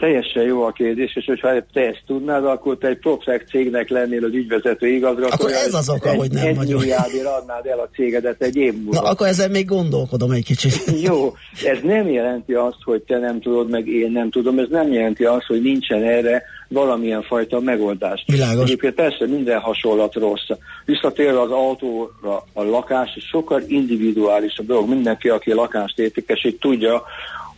[0.00, 4.24] teljesen jó a kérdés, és hogyha te ezt tudnád, akkor te egy PropTech cégnek lennél
[4.24, 5.32] az ügyvezető igazgató.
[5.32, 6.82] Akkor ez az oka, hogy nem vagyok.
[6.84, 6.90] Egy
[7.24, 9.00] adnád el a cégedet egy év múlva.
[9.00, 10.72] Na, akkor ezen még gondolkodom egy kicsit.
[11.08, 11.34] jó,
[11.64, 15.24] ez nem jelenti azt, hogy te nem tudod, meg én nem tudom, ez nem jelenti
[15.24, 18.24] azt, hogy nincsen erre valamilyen fajta megoldás.
[18.26, 18.62] Világos.
[18.62, 20.48] Egyébként persze minden hasonlat rossz.
[20.84, 24.88] Visszatérve az autóra, a lakás sokkal individuálisabb dolog.
[24.88, 27.02] Mindenki, aki lakást értékesít, tudja,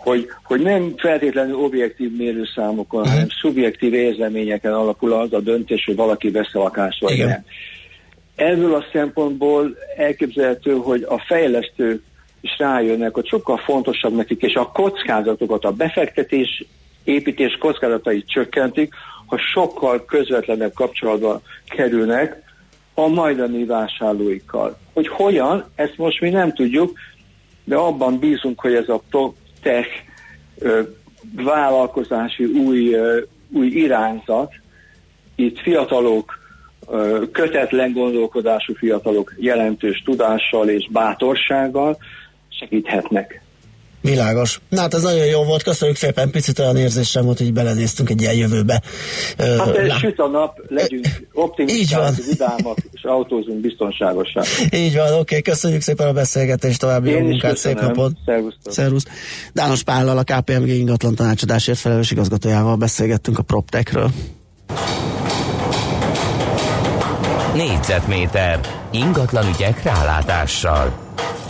[0.02, 6.30] hogy, hogy nem feltétlenül objektív mérőszámokon, hanem szubjektív érzeményeken alapul az a döntés, hogy valaki
[6.30, 7.28] vesz a lakást vagy Igen.
[7.28, 7.44] nem.
[8.34, 12.02] Ebből a szempontból elképzelhető, hogy a fejlesztő
[12.40, 16.64] is rájönnek, hogy sokkal fontosabb nekik, és a kockázatokat, a befektetés,
[17.04, 18.94] építés kockázatait csökkentik,
[19.26, 22.42] ha sokkal közvetlenebb kapcsolatba kerülnek
[22.94, 24.78] a majdani vásárlóikkal.
[24.92, 26.98] Hogy hogyan, ezt most mi nem tudjuk,
[27.64, 29.02] de abban bízunk, hogy ez a
[29.62, 29.88] tech
[31.36, 32.96] vállalkozási új,
[33.52, 34.52] új irányzat,
[35.34, 36.40] itt fiatalok,
[37.32, 41.98] kötetlen gondolkodású fiatalok jelentős tudással és bátorsággal
[42.48, 43.41] segíthetnek.
[44.02, 44.60] Világos.
[44.68, 48.20] Na hát ez nagyon jó volt, köszönjük szépen, picit olyan érzésem volt, hogy belenéztünk egy
[48.20, 48.82] ilyen jövőbe.
[49.38, 54.42] Hát uh, süt a nap, legyünk optimisták, vidámak, és autózunk biztonságosan.
[54.70, 58.12] Így van, oké, okay, köszönjük szépen a beszélgetést, további jó munkát, szép napot.
[58.26, 58.72] Szervusztok.
[58.72, 59.04] Szervusz.
[59.52, 64.10] Dános Pállal, a KPMG ingatlan tanácsadásért felelős igazgatójával beszélgettünk a PropTechről.
[67.54, 71.01] Négyzetméter ingatlan ügyek rálátással.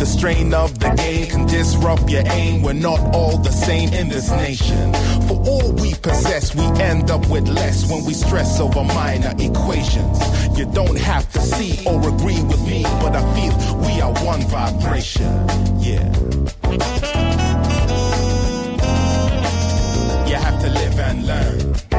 [0.00, 2.62] The strain of the game can disrupt your aim.
[2.62, 4.94] We're not all the same in this nation.
[5.28, 10.18] For all we possess, we end up with less when we stress over minor equations.
[10.58, 14.40] You don't have to see or agree with me, but I feel we are one
[14.48, 15.46] vibration.
[15.78, 16.10] Yeah.
[20.26, 21.89] You have to live and learn.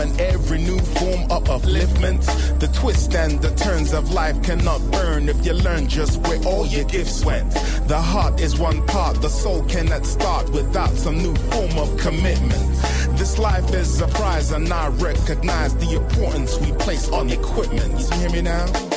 [0.00, 2.24] And every new form of upliftment?
[2.58, 6.66] The twists and the turns of life cannot burn if you learn just where all
[6.66, 7.52] your gifts went.
[7.86, 12.70] The heart is one part, the soul cannot start without some new form of commitment.
[13.18, 18.00] This life is a prize, and I recognize the importance we place on equipment.
[18.00, 18.89] You hear me now?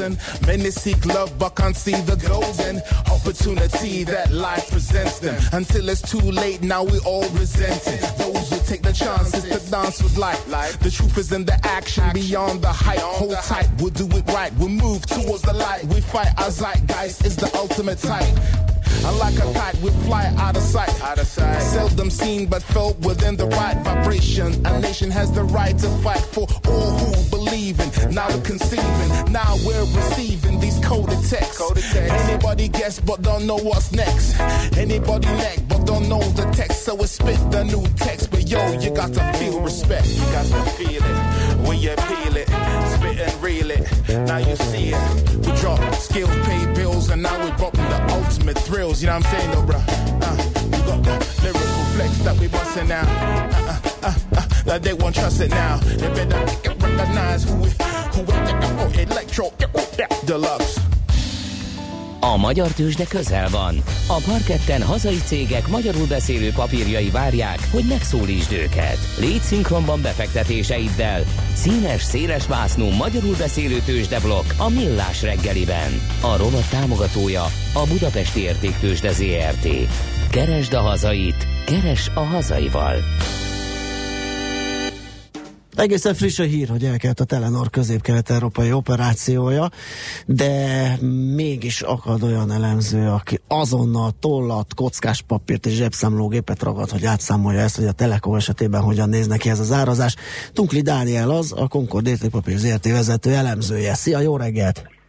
[0.00, 0.18] Chosen.
[0.46, 5.40] Many seek love, but can't see the golden opportunity that life presents them.
[5.52, 8.00] Until it's too late, now we all resent it.
[8.18, 10.78] Those who take the chances to dance with life.
[10.80, 12.98] The truth is in the action, beyond the hype.
[12.98, 14.52] Hold tight, we'll do it right.
[14.54, 15.84] We move towards the light.
[15.84, 18.59] We fight our zeitgeist is the ultimate type.
[19.04, 20.90] And like a kite, we fly out of sight.
[21.02, 21.60] Out of sight.
[21.60, 24.66] Seldom seen, but felt within the right vibration.
[24.66, 28.14] A nation has the right to fight for all who believe in.
[28.14, 31.96] Now we're conceiving, now we're receiving these coded texts.
[31.96, 34.38] Anybody guess, but don't know what's next.
[34.76, 36.84] Anybody neck, but don't know the text.
[36.84, 38.30] So we spit the new text.
[38.30, 40.08] But yo, you got to feel respect.
[40.08, 43.84] You got to feel it when you peel it, spit and reel it.
[44.26, 45.46] Now you see it.
[45.46, 49.00] We drop skills, pay bills, and now we're dropping the ultimate thrills.
[49.02, 49.84] You know what I'm saying, though, bruh?
[50.22, 53.02] Uh, we got the lyrical flex that we busting now.
[53.02, 55.76] Uh, uh, uh, uh, that they won't trust it now.
[55.78, 57.70] They better recognize who we,
[58.14, 59.52] who we, oh, electro,
[60.26, 60.89] deluxe.
[62.20, 63.82] A magyar tőzsde közel van.
[64.06, 68.98] A parketten hazai cégek magyarul beszélő papírjai várják, hogy megszólítsd őket.
[69.18, 71.24] Légy szinkronban befektetéseiddel.
[71.54, 76.00] Színes, széles vásznú magyarul beszélő tőzsdeblokk a Millás reggeliben.
[76.20, 77.44] A rovat támogatója
[77.74, 79.68] a Budapesti Értéktőzsde ZRT.
[80.30, 82.96] Keresd a hazait, keres a hazaival.
[85.80, 89.70] Egészen friss a hír, hogy elkelt a Telenor közép-kelet-európai operációja,
[90.26, 90.96] de
[91.34, 97.76] mégis akad olyan elemző, aki azonnal tollat, kockás papírt és zsebszámlógépet ragad, hogy átszámolja ezt,
[97.76, 100.16] hogy a Telekom esetében hogyan néz neki ez az árazás.
[100.52, 103.94] Tunkli Dániel az, a Concord értékpapír ZRT vezető elemzője.
[103.94, 104.99] Szia, jó reggelt!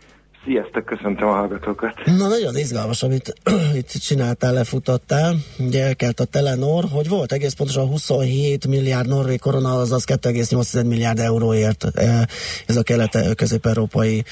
[0.46, 2.06] Sziasztok, köszöntöm a hallgatókat.
[2.06, 3.34] Na, nagyon izgalmas, amit
[3.80, 5.36] itt csináltál, lefutottál.
[5.60, 11.20] Ugye elkelt a Telenor, hogy volt egész pontosan 27 milliárd norvég korona, azaz 2,8 milliárd
[11.20, 12.22] euróért eh,
[12.68, 14.24] ez a kelet-közép-európai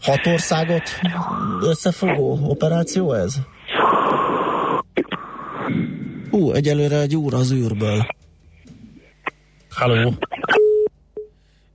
[0.00, 0.82] hat országot
[1.62, 3.34] összefogó operáció ez?
[6.30, 8.06] Hú, egyelőre egy úr az űrből.
[9.70, 10.14] Halló!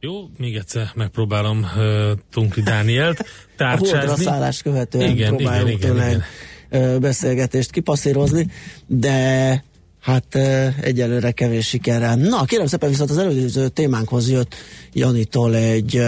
[0.02, 3.26] Jó, még egyszer megpróbálom uh, Tunkli Dánielt A
[3.58, 3.98] tárcsázni.
[3.98, 6.24] holdra szállás követően igen, próbáljuk igen, igen, igen.
[6.70, 8.48] ö, beszélgetést kipasszírozni,
[8.88, 9.64] de
[10.02, 10.36] hát
[10.82, 12.16] egyelőre kevés sikerrel.
[12.16, 14.56] Na, kérem szépen viszont az előző témánkhoz jött
[14.94, 16.02] Janitól egy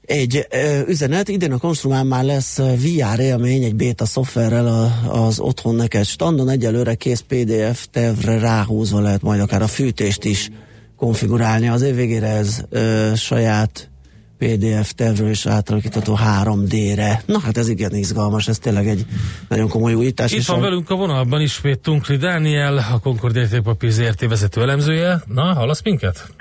[0.00, 0.46] egy
[0.86, 6.04] üzenet, idén a Konstrumán már lesz VR élmény, egy beta szoftverrel a, az otthon neked
[6.04, 10.50] standon, egyelőre kész PDF tervre ráhúzva lehet majd akár a fűtést is
[10.96, 11.68] konfigurálni.
[11.68, 13.90] Az év végére ez ö, saját
[14.38, 17.22] PDF tervről is átalakítható 3D-re.
[17.26, 19.06] Na hát ez igen izgalmas, ez tényleg egy
[19.48, 20.32] nagyon komoly újítás.
[20.32, 25.22] Itt van a- velünk a vonalban ismét Tunkli Dániel, a Concord Értékpapír ZRT vezető elemzője.
[25.26, 26.34] Na, hallasz minket?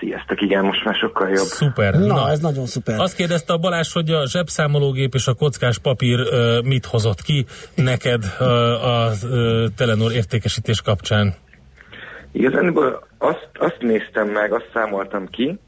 [0.00, 1.46] Sziasztok, igen, most már sokkal jobb.
[1.46, 1.94] Szuper.
[1.94, 3.00] Na, ez nagyon szuper.
[3.00, 7.46] Azt kérdezte a Balázs, hogy a zsebszámológép és a kockás papír ö, mit hozott ki
[7.74, 11.34] neked ö, a ö, Telenor értékesítés kapcsán.
[12.32, 15.58] Igazából azt, azt néztem meg, azt számoltam ki,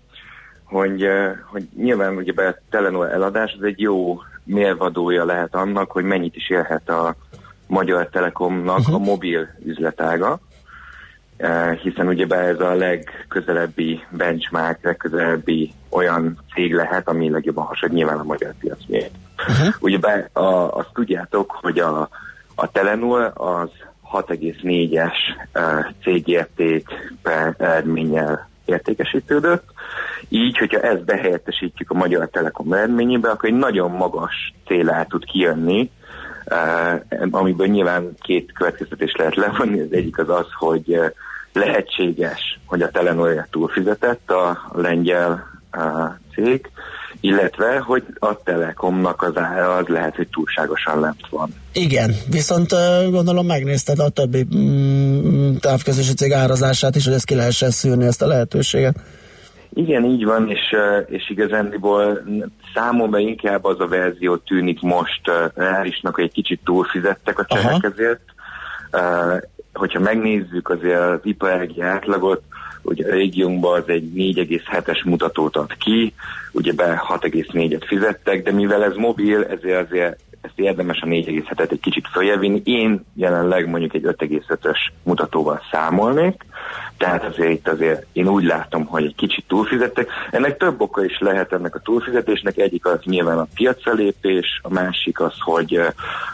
[0.64, 5.90] hogy, eh, hogy nyilván ugye be a Telenor eladás az egy jó mérvadója lehet annak,
[5.90, 7.14] hogy mennyit is élhet a
[7.66, 10.38] Magyar Telekomnak a mobil üzletága.
[11.36, 18.18] eh, hiszen ugyebár ez a legközelebbi benchmark, legközelebbi olyan cég lehet, ami legjobban hasonlít nyilván
[18.18, 19.14] a magyar piac miatt.
[19.38, 19.74] Uh-huh.
[19.80, 20.44] Ugyebár a,
[20.76, 22.08] azt tudjátok, hogy a,
[22.54, 23.70] a Telenor az
[24.12, 25.16] 6,4-es
[25.54, 26.88] uh, cégérték
[27.22, 29.64] per eredménnyel értékesítődött.
[30.28, 35.24] Így, hogyha ezt behelyettesítjük a Magyar Telekom eredményébe, akkor egy nagyon magas cél el tud
[35.24, 35.90] kijönni,
[37.30, 39.80] amiből nyilván két következtetés lehet levonni.
[39.80, 41.00] Az egyik az az, hogy
[41.52, 45.60] lehetséges, hogy a Telenor túlfizetett a, lengyel
[46.34, 46.70] cég,
[47.24, 51.48] illetve, hogy a Telekomnak az ára az lehet, hogy túlságosan lent van.
[51.72, 52.74] Igen, viszont
[53.10, 58.22] gondolom megnézted a többi mm, távközlési cég árazását is, hogy ezt ki lehessen szűrni, ezt
[58.22, 58.96] a lehetőséget.
[59.72, 60.74] Igen, így van, és,
[61.06, 62.24] és igazándiból
[62.74, 68.22] számomra inkább az a verzió tűnik most reálisnak, hogy egy kicsit túlfizettek a csehek ezért.
[68.92, 69.42] Uh,
[69.72, 72.42] hogyha megnézzük azért az iparági átlagot,
[72.84, 76.12] ugye a régiónkban az egy 4,7-es mutatót ad ki,
[76.52, 81.80] ugye be 6,4-et fizettek, de mivel ez mobil, ezért azért ezt érdemes a 4,7-et egy
[81.80, 82.62] kicsit följevinni.
[82.64, 86.44] Én jelenleg mondjuk egy 5,5-ös mutatóval számolnék,
[86.96, 90.08] tehát azért itt azért én úgy látom, hogy egy kicsit túlfizettek.
[90.30, 92.56] Ennek több oka is lehet ennek a túlfizetésnek.
[92.56, 95.80] Egyik az nyilván a piacfelépés, a másik az, hogy,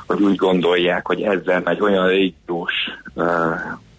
[0.07, 2.75] hogy úgy gondolják, hogy ezzel egy olyan régiós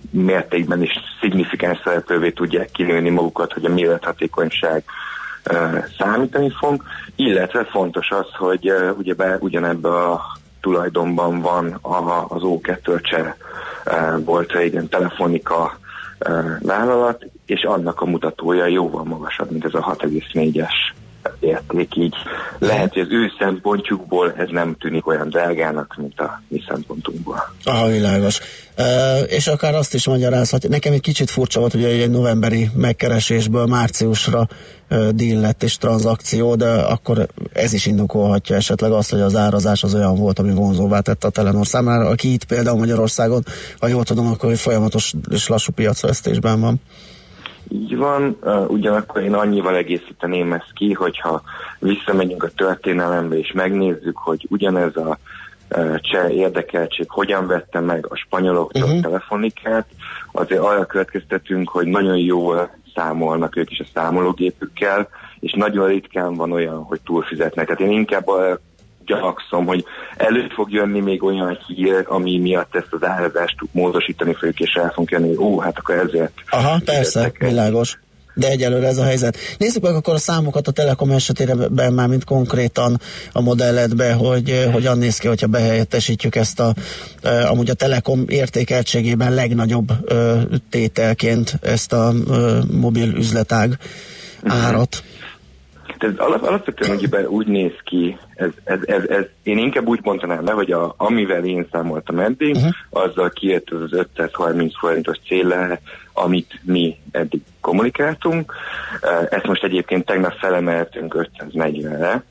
[0.10, 0.92] mértékben is
[1.22, 4.84] szignifikáns szereplővé tudják kinőni magukat, hogy a mérethatékonyság
[5.98, 6.84] számítani fog,
[7.16, 10.22] illetve fontos az, hogy ugyebár ugyanebben a
[10.62, 13.34] tulajdonban van a, az O2 cseh
[14.26, 15.80] volt régen telefonika
[16.62, 20.74] vállalat, és annak a mutatója jóval magasabb, mint ez a 6,4-es
[21.40, 22.16] érték, így
[22.60, 27.54] lehet, hogy az ő szempontjukból ez nem tűnik olyan drágának, mint a mi szempontunkból.
[27.64, 28.40] Aha, világos.
[28.76, 33.66] E, és akár azt is magyarázhat, nekem egy kicsit furcsa volt, hogy egy novemberi megkeresésből
[33.66, 34.48] márciusra
[34.88, 39.84] e, deal lett és tranzakció, de akkor ez is indokolhatja esetleg azt, hogy az árazás
[39.84, 43.44] az olyan volt, ami vonzóvá tette a Telenor számára, aki itt például Magyarországon,
[43.80, 46.82] ha jól tudom, akkor folyamatos és lassú piacvesztésben van.
[47.74, 48.38] Így van,
[48.68, 51.42] ugyanakkor én annyival egészíteném ezt ki, hogyha
[51.80, 55.18] visszamegyünk a történelembe és megnézzük, hogy ugyanez a
[55.98, 59.02] cseh érdekeltség hogyan vette meg a spanyoloktól uh-huh.
[59.02, 59.88] telefonikát,
[60.32, 65.08] azért arra következtetünk, hogy nagyon jól számolnak ők is a számológépükkel,
[65.40, 67.66] és nagyon ritkán van olyan, hogy túlfizetnek.
[67.66, 68.60] Tehát én inkább arra
[69.12, 69.86] gyanakszom, hogy
[70.18, 74.90] elő fog jönni még olyan hír, ami miatt ezt az árazást módosítani fogjuk, és el
[74.90, 76.34] fogunk jönni, hogy ó, hát akkor ezért.
[76.50, 78.00] Aha, persze, világos.
[78.34, 79.38] De egyelőre ez a helyzet.
[79.58, 83.00] Nézzük meg akkor a számokat a Telekom esetében már, mint konkrétan
[83.32, 86.74] a modelletbe, hogy eh, hogyan néz ki, hogyha behelyettesítjük ezt a,
[87.24, 92.14] uh, amúgy a Telekom értékeltségében legnagyobb uh, tételként ezt a
[92.72, 93.78] mobil üzletág
[94.44, 95.04] árat.
[96.02, 100.46] Tehát alap, alapvetően ugye úgy néz ki, ez, ez, ez, ez, én inkább úgy mondanám
[100.46, 102.72] le, hogy a, amivel én számoltam eddig, uh-huh.
[102.90, 105.80] azzal kijött az, az 530 forintos cél
[106.14, 108.54] amit mi eddig kommunikáltunk.
[109.30, 112.24] Ezt most egyébként tegnap felemeltünk 540-re,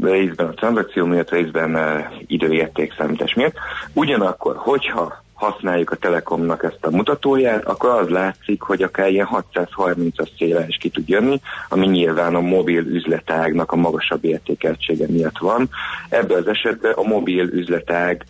[0.00, 3.54] részben a tranzakció miatt, részben uh, időértékszámítás miatt.
[3.92, 10.28] Ugyanakkor, hogyha használjuk a Telekomnak ezt a mutatóját, akkor az látszik, hogy akár ilyen 630-as
[10.38, 15.68] széle is ki tud jönni, ami nyilván a mobil üzletágnak a magasabb értékeltsége miatt van.
[16.08, 18.24] Ebben az esetben a mobil üzletág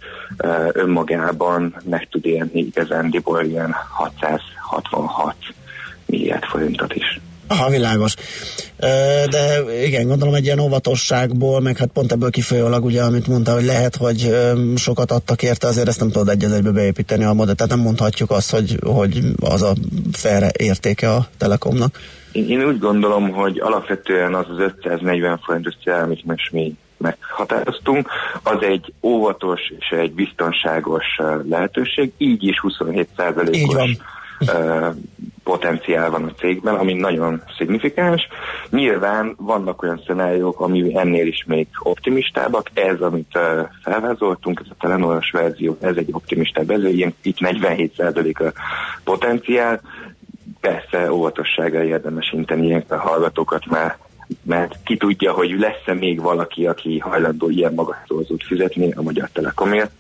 [0.73, 5.37] önmagában meg tud élni igazándiból ilyen 666
[6.07, 7.21] milliárd forintot is.
[7.47, 8.15] Aha, világos.
[9.31, 13.65] De igen, gondolom egy ilyen óvatosságból, meg hát pont ebből kifolyólag ugye, amit mondta, hogy
[13.65, 14.37] lehet, hogy
[14.77, 18.31] sokat adtak érte, azért ezt nem tudod egy egybe beépíteni a modellt, tehát nem mondhatjuk
[18.31, 19.73] azt, hogy, hogy az a
[20.13, 21.99] felre értéke a Telekomnak.
[22.33, 28.09] Én, úgy gondolom, hogy alapvetően az az 540 forintos cél, amit most mi meghatároztunk,
[28.43, 31.05] az egy óvatos és egy biztonságos
[31.49, 33.97] lehetőség, így is 27%-os így van
[35.45, 38.29] potenciál van a cégben, ami nagyon szignifikáns.
[38.71, 42.71] Nyilván vannak olyan szenáriók, ami ennél is még optimistábbak.
[42.75, 43.39] Ez, amit
[43.83, 48.61] felvázoltunk, ez a telenoros verzió, ez egy optimistább ilyen itt 47% a
[49.05, 49.81] potenciál.
[50.61, 53.99] Persze óvatossággal érdemes inteni ilyen a hallgatókat, mert
[54.43, 57.97] mert ki tudja, hogy lesz-e még valaki, aki hajlandó ilyen magas
[58.47, 59.91] fizetni a Magyar Telekomért,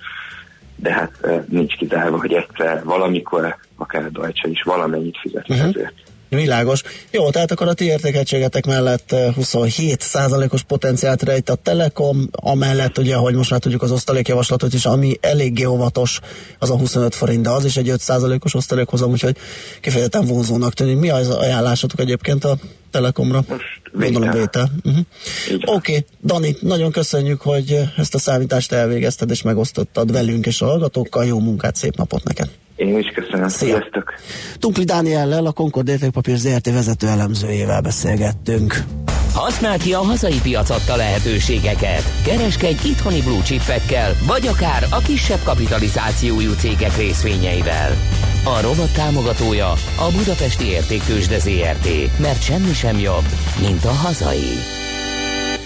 [0.76, 1.10] de hát
[1.48, 5.68] nincs kizárva, hogy egyszer valamikor akár a Deutsche is valamennyit fizet uh-huh.
[5.68, 5.94] ezért.
[6.28, 6.82] Világos.
[7.10, 13.16] Jó, tehát akkor a ti értékeltségetek mellett eh, 27%-os potenciált rejt a Telekom, amellett ugye,
[13.16, 16.20] hogy most már tudjuk az osztalékjavaslatot is, ami eléggé óvatos,
[16.58, 19.36] az a 25 forint, de az is egy 5%-os osztalékhozam, úgyhogy
[19.80, 20.98] kifejezetten vonzónak tűnik.
[20.98, 22.56] Mi az ajánlásatok egyébként a
[22.94, 23.44] Telekomra?
[23.92, 24.70] Gondolom vétel.
[24.84, 25.04] Uh-huh.
[25.48, 26.04] Oké, okay.
[26.24, 31.24] Dani, nagyon köszönjük, hogy ezt a számítást elvégezted és megosztottad velünk és a hallgatókkal.
[31.24, 32.48] Jó munkát, szép napot neked!
[32.76, 33.48] Én is köszönöm.
[33.48, 33.68] Szia.
[33.68, 34.14] Sziasztok!
[34.58, 38.84] Tumpli Dániellel, a Concord Értékpapír ZRT vezető elemzőjével beszélgettünk.
[39.34, 42.02] Használd ki a hazai piac adta lehetőségeket.
[42.24, 47.90] Kereskedj itthoni blue chipekkel, vagy akár a kisebb kapitalizációjú cégek részvényeivel.
[48.44, 53.24] A rovat támogatója a Budapesti Értéktősde ZRT, mert semmi sem jobb,
[53.60, 54.52] mint a hazai.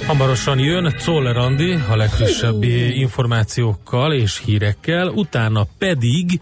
[0.07, 2.63] Hamarosan jön Czoller Andi a legfrissebb
[2.93, 6.41] információkkal és hírekkel, utána pedig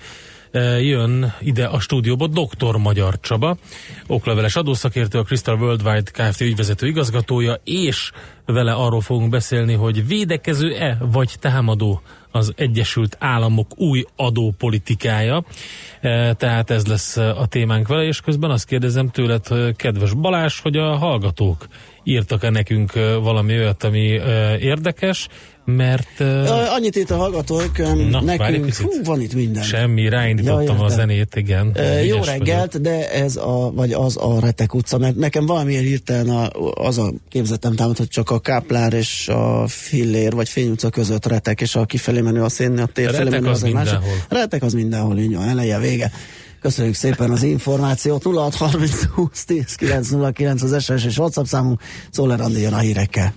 [0.81, 2.77] jön ide a stúdióba Dr.
[2.77, 3.57] Magyar Csaba,
[4.07, 6.41] okleveles adószakértő, a Crystal Worldwide Kft.
[6.41, 8.11] ügyvezető igazgatója, és
[8.47, 15.45] vele arról fogunk beszélni, hogy védekező-e vagy támadó az Egyesült Államok új adópolitikája.
[16.37, 20.97] Tehát ez lesz a témánk vele, és közben azt kérdezem tőled, kedves Balás, hogy a
[20.97, 21.67] hallgatók
[22.05, 22.93] írtak-e nekünk
[23.23, 24.21] valami olyat, ami
[24.61, 25.29] érdekes,
[25.67, 27.79] mert Uh, annyit itt a hallgatók,
[28.11, 29.63] Na, nekünk, hú, van itt minden.
[29.63, 31.73] semmi, ráindítottam Ja, a zenét, igen.
[31.77, 32.87] Uh, jó reggelt, vagyok.
[32.87, 36.49] de ez a, vagy az a Retek utca, mert nekem valamiért hirtelen a,
[36.87, 41.27] az a képzetem támad, hogy csak a Káplár és a Fillér vagy Fény utca között
[41.27, 43.75] retek, és a kifelé menő a szén, a tér felé menő az másik.
[43.77, 44.15] mindenhol.
[44.29, 46.11] Retek az mindenhol, így van, eleje, vége.
[46.61, 48.23] Köszönjük szépen az információt.
[48.23, 51.81] 0630 20 10 909 az SMS és WhatsApp számunk.
[52.11, 53.35] Szóler Andi jön a hírekkel.